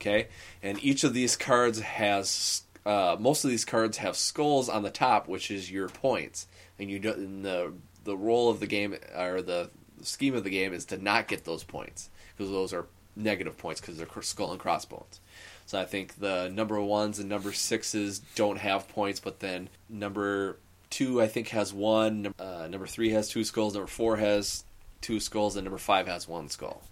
[0.00, 0.28] Okay,
[0.62, 4.90] and each of these cards has uh, most of these cards have skulls on the
[4.90, 6.46] top, which is your points,
[6.78, 7.72] and you do, and the
[8.04, 9.70] the role of the game or the
[10.02, 13.80] scheme of the game is to not get those points because those are negative points
[13.80, 15.20] because they're skull and crossbones.
[15.66, 20.58] So I think the number ones and number sixes don't have points, but then number
[20.90, 22.32] two I think has one.
[22.38, 23.74] Uh, number three has two skulls.
[23.74, 24.64] Number four has
[25.00, 26.82] two skulls, and number five has one skull.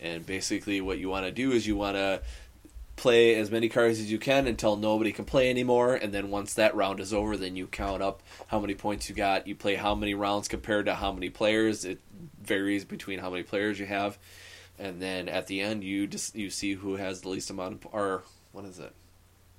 [0.00, 2.22] And basically, what you want to do is you want to
[2.96, 5.94] play as many cards as you can until nobody can play anymore.
[5.94, 9.14] And then once that round is over, then you count up how many points you
[9.14, 9.46] got.
[9.46, 11.84] You play how many rounds compared to how many players.
[11.84, 11.98] It
[12.40, 14.18] varies between how many players you have.
[14.78, 17.92] And then at the end, you just you see who has the least amount of
[17.92, 18.92] or what is it?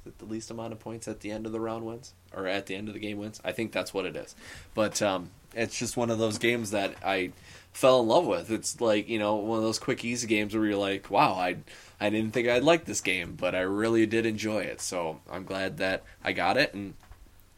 [0.02, 2.48] Is it the least amount of points at the end of the round wins or
[2.48, 3.40] at the end of the game wins?
[3.44, 4.36] I think that's what it is.
[4.74, 7.32] But um, it's just one of those games that I
[7.72, 8.52] fell in love with.
[8.52, 11.58] It's like you know one of those quick easy games where you're like, wow, I
[12.00, 14.82] I didn't think I'd like this game, but I really did enjoy it.
[14.82, 16.96] So I'm glad that I got it, and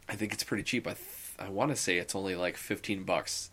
[0.08, 0.86] I think it's pretty cheap.
[0.86, 1.00] I th-
[1.38, 3.50] I want to say it's only like 15 bucks,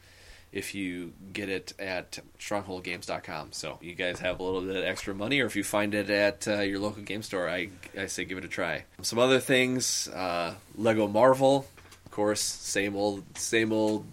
[0.54, 3.52] if you get it at strongholdgames.com.
[3.52, 6.10] So you guys have a little bit of extra money, or if you find it
[6.10, 8.86] at uh, your local game store, I, I say give it a try.
[9.02, 11.66] Some other things uh, Lego Marvel,
[12.06, 14.06] of course, same old, same old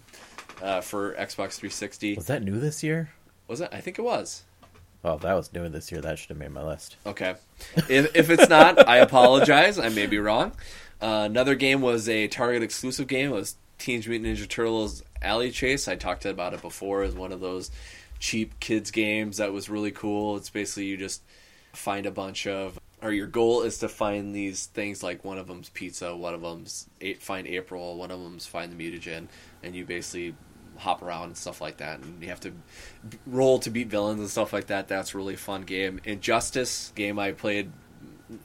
[0.62, 2.16] uh, for Xbox 360.
[2.16, 3.11] Was that new this year?
[3.47, 3.68] Was it?
[3.72, 4.45] I think it was.
[5.05, 6.01] Oh, if that was new this year.
[6.01, 6.97] That should have made my list.
[7.07, 7.34] Okay.
[7.88, 9.78] If, if it's not, I apologize.
[9.78, 10.53] I may be wrong.
[11.01, 13.30] Uh, another game was a Target exclusive game.
[13.30, 15.88] It was Teenage Mutant Ninja Turtles Alley Chase.
[15.88, 17.70] I talked about it before as one of those
[18.18, 20.36] cheap kids games that was really cool.
[20.36, 21.22] It's basically you just
[21.72, 25.46] find a bunch of, or your goal is to find these things like one of
[25.46, 26.86] them's pizza, one of them's
[27.20, 29.28] find April, one of them's find the mutagen,
[29.62, 30.34] and you basically
[30.76, 32.52] hop around and stuff like that, and you have to
[33.26, 34.88] roll to beat villains and stuff like that.
[34.88, 36.00] That's a really fun game.
[36.04, 37.70] Injustice game I played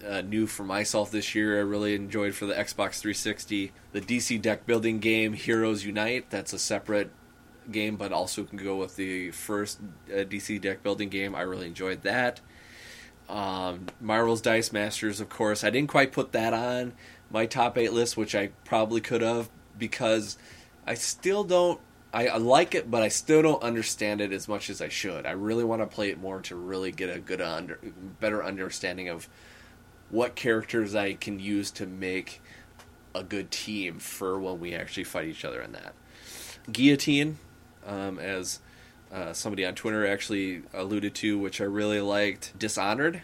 [0.07, 1.57] uh, new for myself this year.
[1.57, 3.71] I really enjoyed for the Xbox 360.
[3.91, 6.29] The DC deck building game Heroes Unite.
[6.29, 7.11] That's a separate
[7.71, 9.79] game, but also can go with the first
[10.09, 11.35] uh, DC deck building game.
[11.35, 12.41] I really enjoyed that.
[13.27, 15.63] Um, Marvel's Dice Masters, of course.
[15.63, 16.93] I didn't quite put that on
[17.31, 20.37] my top eight list, which I probably could have because
[20.85, 21.79] I still don't.
[22.13, 25.25] I, I like it, but I still don't understand it as much as I should.
[25.25, 27.77] I really want to play it more to really get a good under,
[28.21, 29.27] better understanding of
[30.15, 32.41] what characters I can use to make
[33.13, 35.93] a good team for when we actually fight each other in that.
[36.71, 37.37] Guillotine,
[37.85, 38.59] um, as
[39.11, 42.57] uh, somebody on Twitter actually alluded to, which I really liked.
[42.57, 43.21] Dishonored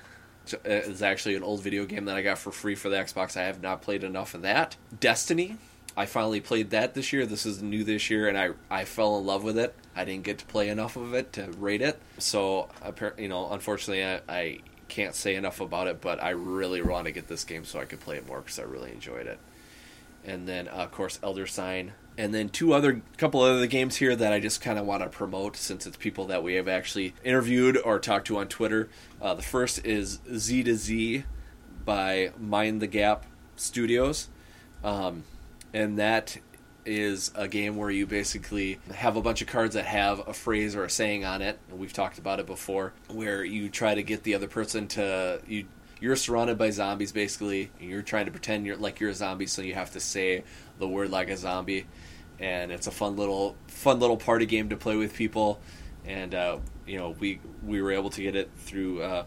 [0.53, 3.37] uh, is actually an old video game that I got for free for the Xbox.
[3.37, 4.75] I have not played enough of that.
[4.99, 5.57] Destiny,
[5.95, 7.25] I finally played that this year.
[7.25, 9.75] This is new this year, and I I fell in love with it.
[9.95, 12.69] I didn't get to play enough of it to rate it, so
[13.17, 14.59] you know, unfortunately, I, I
[14.91, 17.85] can't say enough about it, but I really want to get this game so I
[17.85, 19.39] could play it more because I really enjoyed it.
[20.25, 21.93] And then, uh, of course, Elder Sign.
[22.17, 25.09] And then two other, couple other games here that I just kind of want to
[25.09, 28.89] promote since it's people that we have actually interviewed or talked to on Twitter.
[29.21, 31.23] Uh, the first is Z to Z
[31.85, 33.25] by Mind the Gap
[33.55, 34.27] Studios.
[34.83, 35.23] Um,
[35.73, 36.37] and that
[36.85, 40.75] is a game where you basically have a bunch of cards that have a phrase
[40.75, 41.59] or a saying on it.
[41.71, 45.65] We've talked about it before, where you try to get the other person to you.
[45.99, 49.45] You're surrounded by zombies, basically, and you're trying to pretend you're like you're a zombie,
[49.45, 50.43] so you have to say
[50.79, 51.85] the word like a zombie.
[52.39, 55.61] And it's a fun little, fun little party game to play with people.
[56.05, 56.57] And uh,
[56.87, 59.25] you know, we we were able to get it through uh,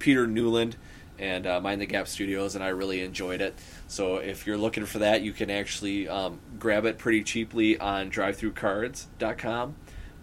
[0.00, 0.76] Peter Newland
[1.18, 3.54] and uh, Mind the Gap Studios, and I really enjoyed it.
[3.88, 8.10] So if you're looking for that, you can actually um, grab it pretty cheaply on
[8.10, 9.76] DriveThruCards.com,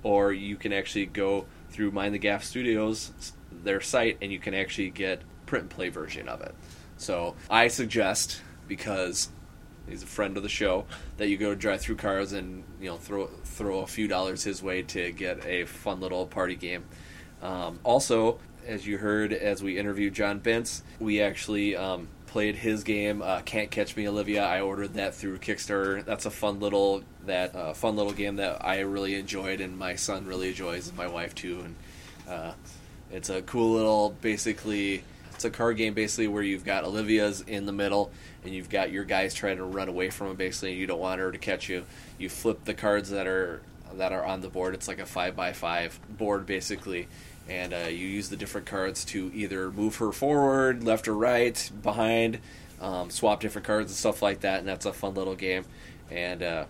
[0.03, 4.53] or you can actually go through Mind the Gap Studios, their site, and you can
[4.53, 6.53] actually get print and play version of it.
[6.97, 9.29] So I suggest because
[9.87, 10.85] he's a friend of the show
[11.17, 14.81] that you go to DriveThruCards and you know throw throw a few dollars his way
[14.83, 16.85] to get a fun little party game.
[17.41, 22.83] Um, also, as you heard as we interviewed John Bentz, we actually um, played his
[22.83, 24.43] game, uh, Can't Catch Me Olivia.
[24.43, 26.03] I ordered that through Kickstarter.
[26.03, 29.95] That's a fun little that uh, fun little game that I really enjoyed, and my
[29.95, 31.63] son really enjoys, and my wife too.
[31.65, 31.75] And
[32.27, 32.53] uh,
[33.11, 35.03] it's a cool little, basically,
[35.33, 38.11] it's a card game basically where you've got Olivia's in the middle,
[38.43, 40.99] and you've got your guys trying to run away from her basically, and you don't
[40.99, 41.85] want her to catch you.
[42.17, 43.61] You flip the cards that are
[43.95, 44.73] that are on the board.
[44.73, 47.07] It's like a five by five board basically
[47.49, 51.71] and uh, you use the different cards to either move her forward, left or right,
[51.81, 52.39] behind,
[52.79, 54.59] um, swap different cards and stuff like that.
[54.59, 55.65] And that's a fun little game.
[56.09, 56.65] And uh,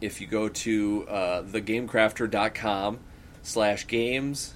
[0.00, 2.98] if you go to uh, thegamecrafter.com
[3.42, 4.54] slash games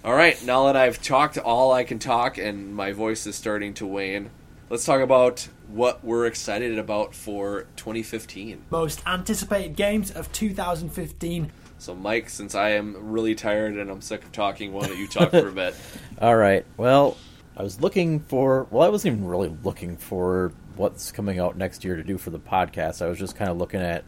[0.03, 3.73] all right, now that I've talked all I can talk, and my voice is starting
[3.75, 4.29] to wane,
[4.69, 8.65] let's talk about what we're excited about for 2015.
[8.69, 11.51] Most anticipated games of 2015.
[11.77, 15.07] So, Mike, since I am really tired and I'm sick of talking, why don't you
[15.07, 15.75] talk for a bit?
[16.21, 16.63] All right.
[16.77, 17.17] Well,
[17.57, 18.67] I was looking for.
[18.69, 22.29] Well, I wasn't even really looking for what's coming out next year to do for
[22.29, 23.01] the podcast.
[23.01, 24.03] I was just kind of looking at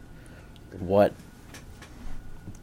[0.78, 1.12] what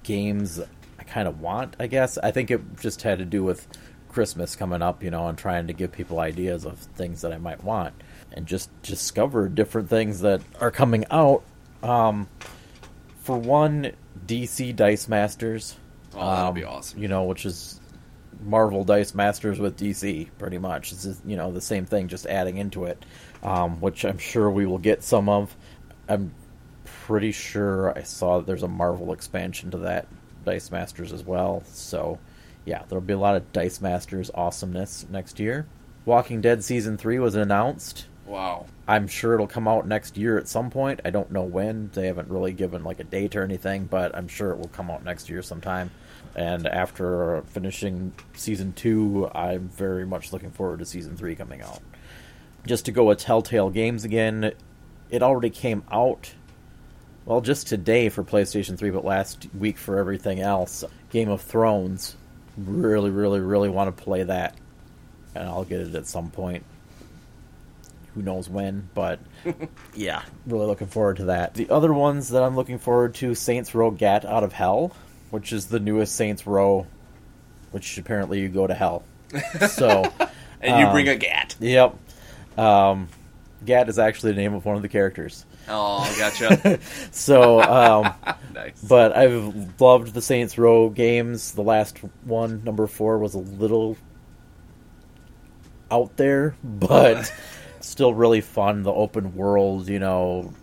[0.04, 0.60] games
[1.00, 1.76] I kind of want.
[1.80, 3.68] I guess I think it just had to do with
[4.10, 7.38] Christmas coming up, you know, and trying to give people ideas of things that I
[7.38, 7.94] might want,
[8.34, 11.44] and just discover different things that are coming out.
[11.82, 12.28] Um,
[13.24, 13.94] for one,
[14.26, 15.76] DC Dice Masters.
[16.14, 17.02] Oh, that'll um, be awesome.
[17.02, 17.80] You know, which is
[18.44, 20.92] Marvel Dice Masters with DC, pretty much.
[20.92, 23.04] It's just, you know the same thing, just adding into it,
[23.44, 25.56] um, which I'm sure we will get some of.
[26.08, 26.34] I'm
[26.84, 30.08] pretty sure I saw that there's a Marvel expansion to that
[30.46, 31.64] Dice Masters as well.
[31.66, 32.20] So,
[32.66, 35.68] yeah, there'll be a lot of Dice Masters awesomeness next year.
[36.06, 38.08] Walking Dead season three was announced.
[38.26, 38.66] Wow.
[38.88, 41.02] I'm sure it'll come out next year at some point.
[41.04, 41.92] I don't know when.
[41.94, 44.90] They haven't really given like a date or anything, but I'm sure it will come
[44.90, 45.92] out next year sometime.
[46.36, 51.82] And after finishing season two, I'm very much looking forward to season three coming out.
[52.66, 54.54] Just to go with Telltale Games again,
[55.10, 56.34] it already came out.
[57.26, 60.84] Well, just today for PlayStation 3, but last week for everything else.
[61.12, 62.16] Game of Thrones.
[62.58, 64.56] Really, really, really want to play that.
[65.34, 66.64] And I'll get it at some point
[68.14, 69.20] who knows when, but
[69.96, 71.54] yeah, really looking forward to that.
[71.54, 74.92] The other ones that I'm looking forward to Saints Row Gat Out of Hell,
[75.30, 76.86] which is the newest Saints Row,
[77.72, 79.04] which apparently you go to hell.
[79.70, 80.12] So,
[80.62, 81.56] And you Um, bring a gat.
[81.62, 81.96] yep.
[82.58, 83.08] Um,
[83.66, 85.46] Gat is actually the name of one of the characters.
[85.70, 86.80] Oh, gotcha.
[87.12, 88.14] So, um,
[88.54, 88.82] nice.
[88.82, 91.52] but I've loved the Saints Row games.
[91.52, 93.98] The last one, number four, was a little
[95.92, 97.32] out there, but
[97.80, 98.84] still really fun.
[98.84, 100.54] The open world, you know,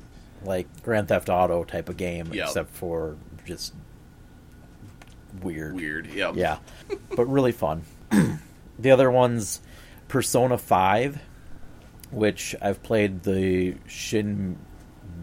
[0.44, 2.46] like Grand Theft Auto type of game, Yep.
[2.48, 3.74] except for just
[5.42, 5.74] weird.
[5.74, 6.06] Weird.
[6.08, 6.34] Yep.
[6.36, 6.58] Yeah,
[7.16, 7.82] but really fun.
[8.78, 9.60] the other one's
[10.08, 11.20] Persona 5,
[12.10, 14.56] which I've played the Shin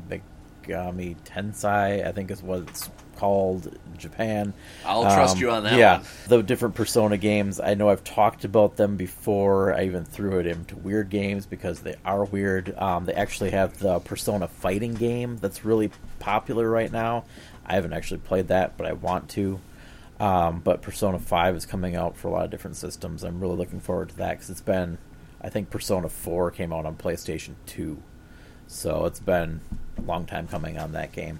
[0.09, 4.53] Megami Tensei, I think is what it's called in Japan.
[4.86, 6.07] I'll trust you on that Yeah, one.
[6.27, 7.59] the different Persona games.
[7.59, 9.73] I know I've talked about them before.
[9.73, 12.77] I even threw it into weird games because they are weird.
[12.77, 17.23] Um, they actually have the Persona fighting game that's really popular right now.
[17.65, 19.59] I haven't actually played that, but I want to.
[20.19, 23.23] Um, but Persona 5 is coming out for a lot of different systems.
[23.23, 24.97] I'm really looking forward to that because it's been,
[25.45, 28.01] I think Persona 4 came out on PlayStation 2.
[28.65, 29.61] So it's been
[29.95, 31.39] a long time coming on that game.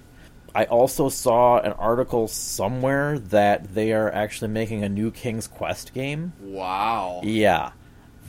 [0.54, 5.92] I also saw an article somewhere that they are actually making a new King's Quest
[5.92, 6.34] game.
[6.38, 7.20] Wow.
[7.24, 7.72] Yeah,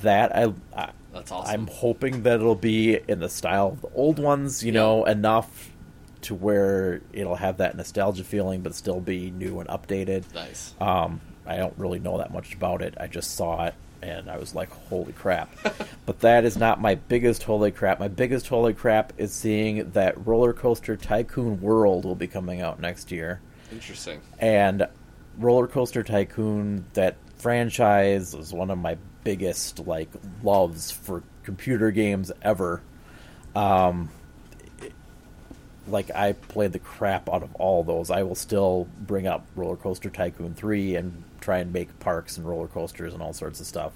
[0.01, 1.53] that I, I That's awesome.
[1.53, 5.71] I'm hoping that it'll be in the style of the old ones, you know, enough
[6.21, 10.33] to where it'll have that nostalgia feeling, but still be new and updated.
[10.33, 10.73] nice.
[10.81, 12.95] Um, I don't really know that much about it.
[12.99, 15.49] I just saw it and I was like, holy crap.
[16.05, 17.99] but that is not my biggest holy crap.
[17.99, 22.79] My biggest holy crap is seeing that Roller Coaster Tycoon World will be coming out
[22.79, 23.41] next year.
[23.71, 24.21] Interesting.
[24.39, 24.87] And
[25.37, 30.09] Roller Coaster Tycoon, that franchise, is one of my biggest like
[30.41, 32.81] loves for computer games ever.
[33.55, 34.09] Um,
[34.81, 34.93] it-
[35.87, 38.09] like I played the crap out of all those.
[38.11, 42.45] I will still bring up Roller Coaster Tycoon 3 and try and make parks and
[42.45, 43.93] roller coasters and all sorts of stuff.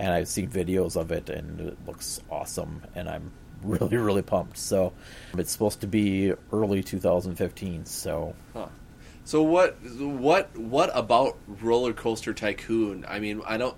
[0.00, 3.30] And I've seen videos of it and it looks awesome and I'm
[3.62, 4.58] really really pumped.
[4.58, 4.92] So
[5.36, 8.66] it's supposed to be early 2015, so Huh.
[9.24, 13.04] So what what what about Roller Coaster Tycoon?
[13.06, 13.76] I mean, I don't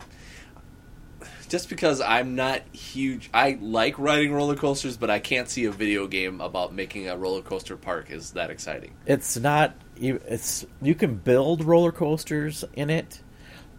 [1.51, 5.71] just because I'm not huge I like riding roller coasters, but I can't see a
[5.71, 8.95] video game about making a roller coaster park is that exciting.
[9.05, 13.21] it's not it's you can build roller coasters in it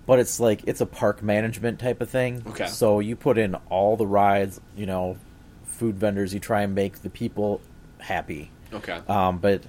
[0.06, 2.68] but it's like it's a park management type of thing Okay.
[2.68, 5.18] so you put in all the rides you know
[5.66, 7.60] food vendors you try and make the people
[8.00, 9.00] happy Okay.
[9.08, 9.64] um, but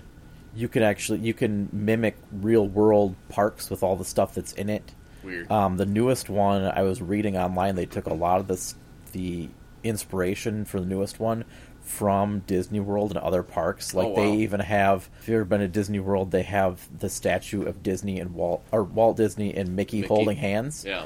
[0.54, 4.68] you can actually you can mimic real world parks with all the stuff that's in
[4.68, 4.92] it
[5.24, 5.50] Weird.
[5.50, 8.74] um, the newest one I was reading online, they took a lot of this
[9.12, 9.48] the
[9.84, 11.44] inspiration for the newest one
[11.82, 13.92] from Disney World and other parks.
[13.94, 14.16] Like Oh, wow.
[14.16, 17.82] they even have, if you've ever been to Disney World, they have the statue of
[17.82, 20.08] Disney and Walt or Walt Disney and Mickey, Mickey.
[20.08, 20.84] holding hands.
[20.86, 21.04] yeah.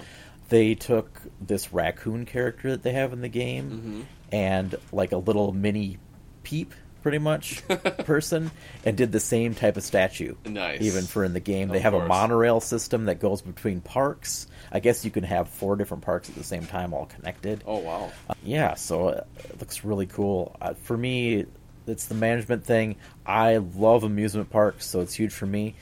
[0.49, 4.01] They took this raccoon character that they have in the game Mm-hmm.
[4.33, 5.99] and like a little mini
[6.45, 6.73] peep
[7.03, 7.63] pretty much
[8.05, 8.51] person,
[8.85, 10.35] and did the same type of statue.
[10.45, 10.81] Nice.
[10.83, 14.47] Even for in the game, they Of have a monorail system that goes between parks.
[14.73, 17.63] I guess you can have four different parks at the same time, all connected.
[17.67, 18.11] Oh wow.
[18.43, 20.57] Yeah, so uh, it looks really cool.
[20.61, 21.47] Uh, for me,
[21.87, 22.97] it's the management thing.
[23.25, 25.75] I love amusement parks, so it's huge for me.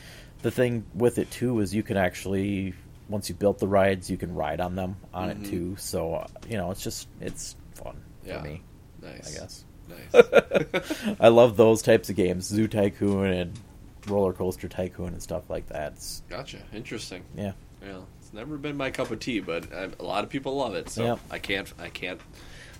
[0.42, 2.74] The thing with it too is you can actually,
[3.08, 5.76] once you built the rides, you can ride on them on it too.
[5.78, 8.28] So uh, you know, it's just it's fun Mm-hmm.
[8.28, 8.38] Yeah.
[8.38, 8.62] for me.
[9.02, 9.36] Nice.
[9.36, 11.16] I guess Nice.
[11.20, 13.58] I love those types of games, Zoo Tycoon and
[14.06, 15.92] Roller Coaster Tycoon and stuff like that.
[15.92, 16.58] It's, gotcha.
[16.72, 17.22] Interesting.
[17.36, 17.98] yeah, Yeah,
[18.34, 21.04] never been my cup of tea, but I, a lot of people love it, so
[21.04, 21.18] Yep.
[21.30, 22.20] I can't, I can't,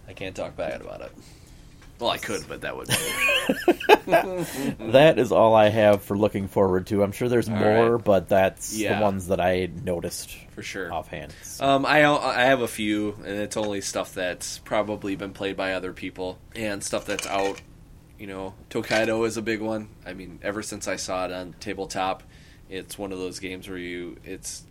[0.09, 1.13] I can't talk bad about it.
[2.01, 2.89] Well, I could, but that would.
[4.07, 7.03] that is all I have for looking forward to.
[7.03, 8.05] I'm sure there's All more, right.
[8.05, 8.99] but that's Yeah.
[8.99, 10.93] the ones that I noticed For sure.
[10.93, 11.33] offhand.
[11.61, 15.75] Um, I I have a few, and it's only stuff that's probably been played by
[15.75, 17.61] other people and stuff that's out.
[18.19, 19.89] You know, Tokaido is a big one.
[20.07, 22.23] I mean, ever since I saw it on tabletop,
[22.69, 24.65] it's one of those games where you it's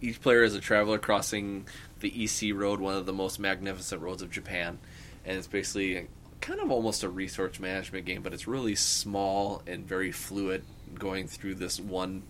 [0.00, 1.66] each player is a traveler crossing
[2.00, 4.78] the East Sea road, one of the most magnificent roads of Japan,
[5.24, 6.08] and it's basically
[6.40, 10.62] kind of almost a resource management game, but it's really small and very fluid,
[10.94, 12.22] going through this one,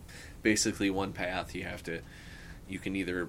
[0.43, 1.55] basically one path.
[1.55, 2.01] You have to,
[2.69, 3.29] you can either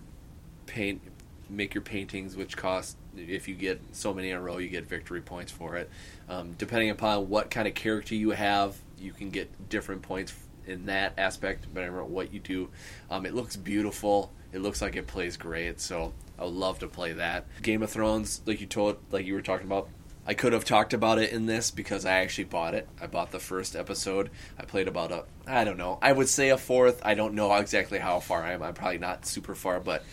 [0.65, 1.01] paint
[1.49, 4.85] make your paintings which cost if you get so many in a row you get
[4.85, 5.89] victory points for it
[6.27, 10.33] um, depending upon what kind of character you have you can get different points
[10.67, 12.69] in that aspect depending on what you do
[13.09, 16.87] um, it looks beautiful it looks like it plays great so i would love to
[16.87, 19.89] play that game of thrones like you told like you were talking about
[20.29, 22.85] I could have talked about it in this because I actually bought it.
[23.01, 24.29] I bought the first episode.
[24.59, 25.99] I played about a, I don't know.
[26.01, 26.99] I would say a fourth.
[27.05, 28.61] I don't know exactly how far I am.
[28.61, 30.03] I'm probably not super far, but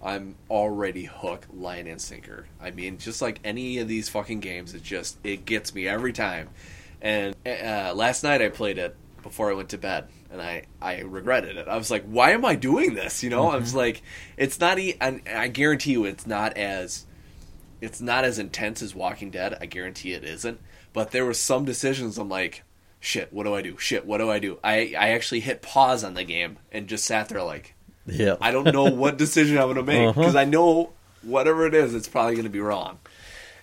[0.00, 2.46] I'm already hooked, line and sinker.
[2.60, 6.12] I mean, just like any of these fucking games, it just it gets me every
[6.12, 6.50] time.
[7.02, 8.96] And uh, last night I played it
[9.26, 11.68] before I went to bed, and I I regretted it.
[11.68, 13.22] I was like, why am I doing this?
[13.22, 14.02] You know, I was like,
[14.36, 14.78] it's not.
[14.78, 17.06] E- and I guarantee you, it's not as
[17.80, 19.56] it's not as intense as Walking Dead.
[19.60, 20.60] I guarantee it isn't.
[20.92, 22.62] But there were some decisions I'm like,
[23.00, 23.76] shit, what do I do?
[23.76, 24.58] Shit, what do I do?
[24.64, 27.74] I I actually hit pause on the game and just sat there like,
[28.06, 30.20] Yeah, I don't know what decision I'm going to make Uh-huh.
[30.20, 32.98] because I know whatever it is, it's probably going to be wrong.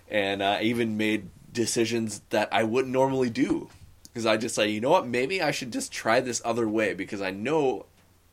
[0.09, 3.69] And uh, I even made decisions that I wouldn't normally do
[4.13, 6.93] because I just say, you know what, maybe I should just try this other way
[6.93, 7.87] because I know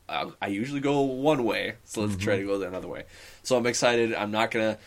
[0.08, 3.04] uh, I usually go one way, so let's try to go the another way.
[3.42, 4.12] So I'm excited.
[4.14, 4.80] I'm not going to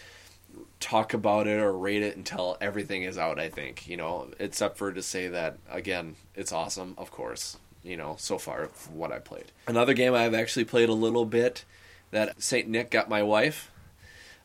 [0.80, 3.40] talk about it or rate it until everything is out.
[3.40, 7.58] I think you know, except for to say that again, it's awesome, of course.
[7.84, 9.52] You know, so far from what I played.
[9.68, 11.66] Another game I've actually played a little bit
[12.12, 13.72] that Saint Nick got my wife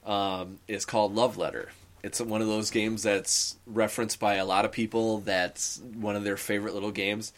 [0.04, 1.70] um, is called Love Letter.
[2.08, 5.18] It's one of those games that's referenced by a lot of people.
[5.18, 7.34] That's one of their favorite little games.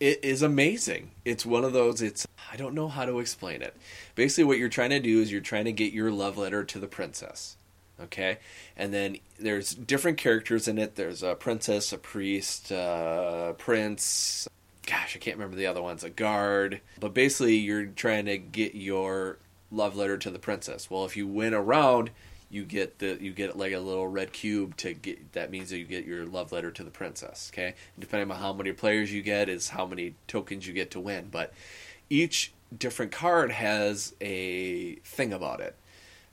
[0.00, 1.12] It is amazing.
[1.24, 2.02] It's one of those.
[2.02, 3.76] It's I don't know how to explain it.
[4.16, 6.80] Basically, what you're trying to do is you're trying to get your love letter to
[6.80, 7.56] the princess.
[8.02, 8.38] Okay,
[8.76, 10.96] and then there's different characters in it.
[10.96, 14.48] There's a princess, a priest, uh, a prince.
[14.84, 16.02] Gosh, I can't remember the other ones.
[16.02, 16.80] A guard.
[16.98, 19.38] But basically, you're trying to get your
[19.70, 20.90] love letter to the princess.
[20.90, 22.10] Well, if you win a round,
[22.50, 25.32] you get the you get like a little red cube to get.
[25.32, 27.50] That means that you get your love letter to the princess.
[27.54, 30.90] Okay, and depending on how many players you get, is how many tokens you get
[30.92, 31.28] to win.
[31.30, 31.52] But
[32.10, 35.76] each different card has a thing about it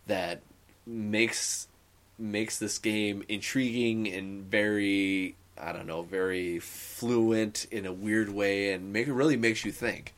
[0.07, 0.41] that
[0.85, 1.67] makes
[2.17, 8.73] makes this game intriguing and very I don't know, very fluent in a weird way
[8.73, 10.13] and make it really makes you think.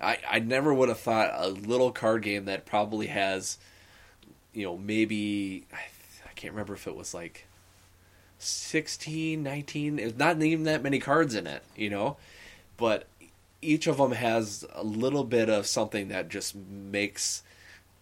[0.00, 3.58] I, I never would have thought a little card game that probably has
[4.54, 5.78] you know, maybe I,
[6.26, 7.46] I can't remember if it was like
[8.38, 12.16] 16, 19, there's not even that many cards in it, you know.
[12.76, 13.06] But
[13.62, 17.42] each of them has a little bit of something that just makes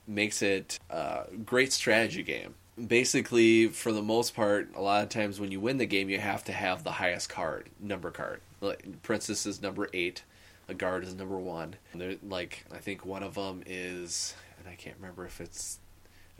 [0.06, 2.54] makes it a great strategy game.
[2.86, 6.18] Basically, for the most part, a lot of times when you win the game, you
[6.18, 8.40] have to have the highest card, number card.
[8.60, 10.22] Like, Princess is number eight,
[10.68, 11.76] a guard is number one.
[11.94, 15.78] They're, like I think one of them is, and I can't remember if it's.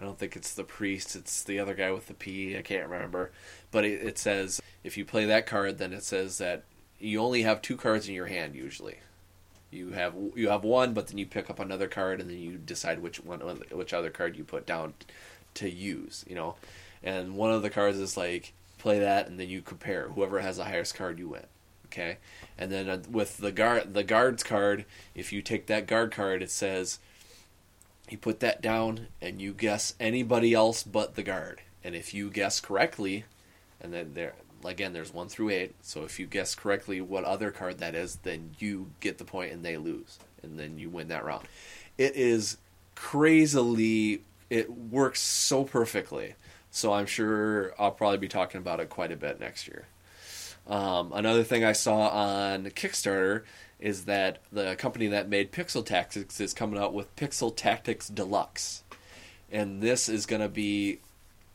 [0.03, 1.15] I don't think it's the priest.
[1.15, 2.59] It's the other guy with the P.
[2.59, 3.31] I can't remember,
[3.71, 6.65] but it, it says if you play that card, then it says that
[6.99, 8.97] you only have two cards in your hand usually.
[9.71, 12.59] You have you have one, but then you pick up another card, and then you
[12.59, 13.39] decide which one
[13.71, 14.95] which other card you put down
[15.55, 16.25] to use.
[16.29, 16.57] You know,
[17.05, 20.09] and one of the cards is like play that, and then you compare.
[20.09, 21.47] Whoever has the highest card, you win.
[21.87, 22.17] Okay,
[22.59, 24.85] and then uh, with the guard the guards card,
[25.15, 26.99] if you take that guard card, it says
[28.13, 31.63] you put that down, and you guess anybody else but the guard.
[31.83, 33.25] And if you guess correctly,
[33.81, 34.35] and then there
[34.65, 35.75] again, there's one through eight.
[35.83, 39.53] So if you guess correctly what other card that is, then you get the point
[39.53, 41.47] and they lose, and then you win that round.
[41.99, 42.59] It is
[42.95, 44.23] crazily.
[44.51, 46.35] It works so perfectly.
[46.71, 49.87] So I'm sure I'll probably be talking about it quite a bit next year.
[50.67, 53.43] Um, another thing I saw on Kickstarter
[53.83, 58.85] is that the company that made Pixel Tactics is coming out with Pixel Tactics Deluxe.
[59.51, 61.01] And this is going to be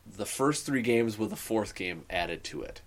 [0.05, 2.81] the first three games with a fourth game added to it.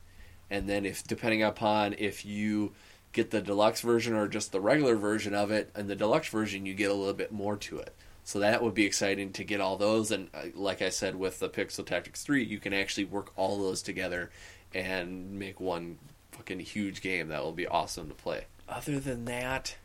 [0.51, 2.73] And then, if depending upon if you
[3.13, 6.67] get the deluxe version or just the regular version of it, and the deluxe version,
[6.67, 7.95] you get a little bit more to it.
[8.25, 10.11] So that would be exciting to get all those.
[10.11, 13.59] And uh, like I said, with the Pixel Tactics 3, you can actually work all
[13.59, 14.31] those together
[14.75, 15.99] and make one
[16.33, 18.45] fucking huge game that will be awesome to play.
[18.71, 19.77] Other than that,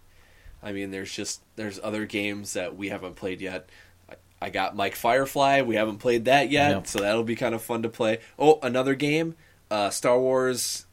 [0.61, 3.67] I mean, there's just there's other games that we haven't played yet.
[4.09, 5.61] I, I got Mike Firefly.
[5.61, 8.19] We haven't played that yet, so that'll be kind of fun to play.
[8.37, 9.35] Oh, another game,
[9.71, 10.85] uh, Star Wars.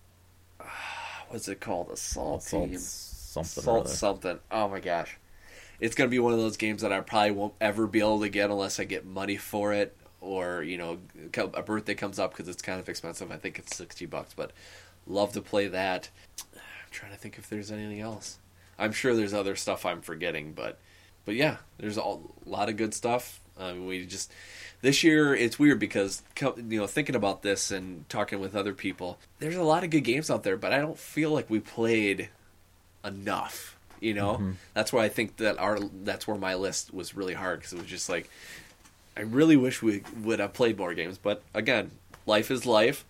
[0.58, 0.64] Uh,
[1.28, 1.90] what's it called?
[1.90, 2.78] Assault Assault Team.
[2.78, 4.38] something Assault something.
[4.50, 5.18] Oh my gosh,
[5.80, 8.28] it's gonna be one of those games that I probably won't ever be able to
[8.30, 10.98] get unless I get money for it, or you know,
[11.34, 13.30] a birthday comes up because it's kind of expensive.
[13.30, 14.52] I think it's sixty bucks, but
[15.06, 16.08] love to play that.
[16.92, 18.38] Trying to think if there's anything else.
[18.78, 20.78] I'm sure there's other stuff I'm forgetting, but
[21.24, 22.16] but yeah, there's a
[22.46, 23.40] lot of good stuff.
[23.58, 24.32] Um, we just
[24.80, 29.18] this year it's weird because you know thinking about this and talking with other people,
[29.38, 32.28] there's a lot of good games out there, but I don't feel like we played
[33.04, 33.76] enough.
[34.00, 34.36] You know,
[34.74, 37.78] that's why I think that our that's where my list was really hard because it
[37.78, 38.28] was just like
[39.16, 41.18] I really wish we would have played more games.
[41.18, 41.92] But again,
[42.26, 43.04] life is life.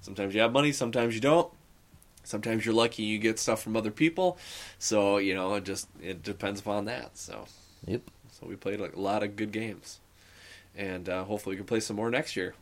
[0.00, 1.52] Sometimes you have money, sometimes you don't.
[2.24, 4.38] Sometimes you're lucky you get stuff from other people.
[4.78, 7.16] So you know, it just it depends upon that.
[7.16, 7.46] So
[7.86, 8.02] Yep.
[8.30, 9.98] so we played a lot of good games,
[10.76, 12.54] and uh, hopefully we can play some more next year.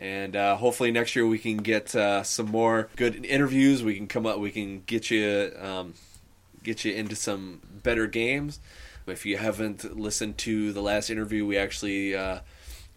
[0.00, 3.82] And uh, hopefully next year we can get uh, some more good interviews.
[3.82, 4.38] We can come up.
[4.38, 5.94] We can get you um,
[6.62, 8.60] get you into some better games.
[9.06, 12.40] If you haven't listened to the last interview, we actually uh,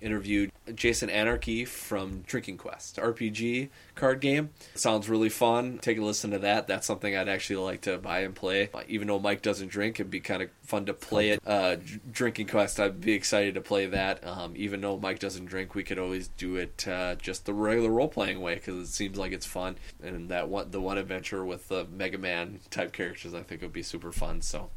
[0.01, 4.49] interviewed Jason Anarchy from Drinking Quest RPG card game.
[4.75, 5.79] Sounds really fun.
[5.79, 6.67] Take a listen to that.
[6.67, 8.69] That's something I'd actually like to buy and play.
[8.87, 11.41] Even though Mike doesn't drink, it'd be kind of fun to play it.
[11.45, 11.77] Uh,
[12.11, 14.25] Drinking Quest, I'd be excited to play that.
[14.25, 17.89] Um, even though Mike doesn't drink, we could always do it uh, just the regular
[17.89, 19.77] role playing way because it seems like it's fun.
[20.03, 23.73] And that one, the one adventure with the Mega Man type characters, I think would
[23.73, 24.41] be super fun.
[24.41, 24.69] So.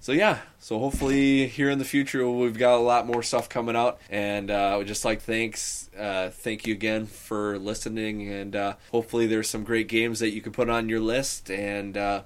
[0.00, 3.74] So yeah, so hopefully here in the future we've got a lot more stuff coming
[3.74, 8.74] out, and uh, would just like thanks, uh, thank you again for listening, and uh,
[8.92, 12.22] hopefully there's some great games that you can put on your list, and uh,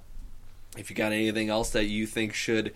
[0.76, 2.74] if you got anything else that you think should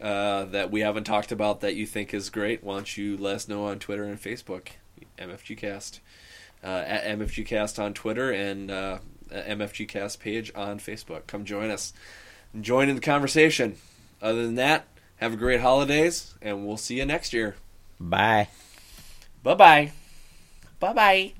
[0.00, 3.36] uh, that we haven't talked about that you think is great, why don't you let
[3.36, 4.68] us know on Twitter and Facebook,
[5.18, 6.00] MFGcast,
[6.64, 8.70] uh, at MFGcast on Twitter and
[9.30, 11.26] MFGcast page on Facebook.
[11.26, 11.92] Come join us,
[12.58, 13.76] join in the conversation.
[14.22, 17.56] Other than that, have a great holidays, and we'll see you next year.
[17.98, 18.48] Bye.
[19.42, 19.92] Bye bye.
[20.78, 21.32] Bye bye.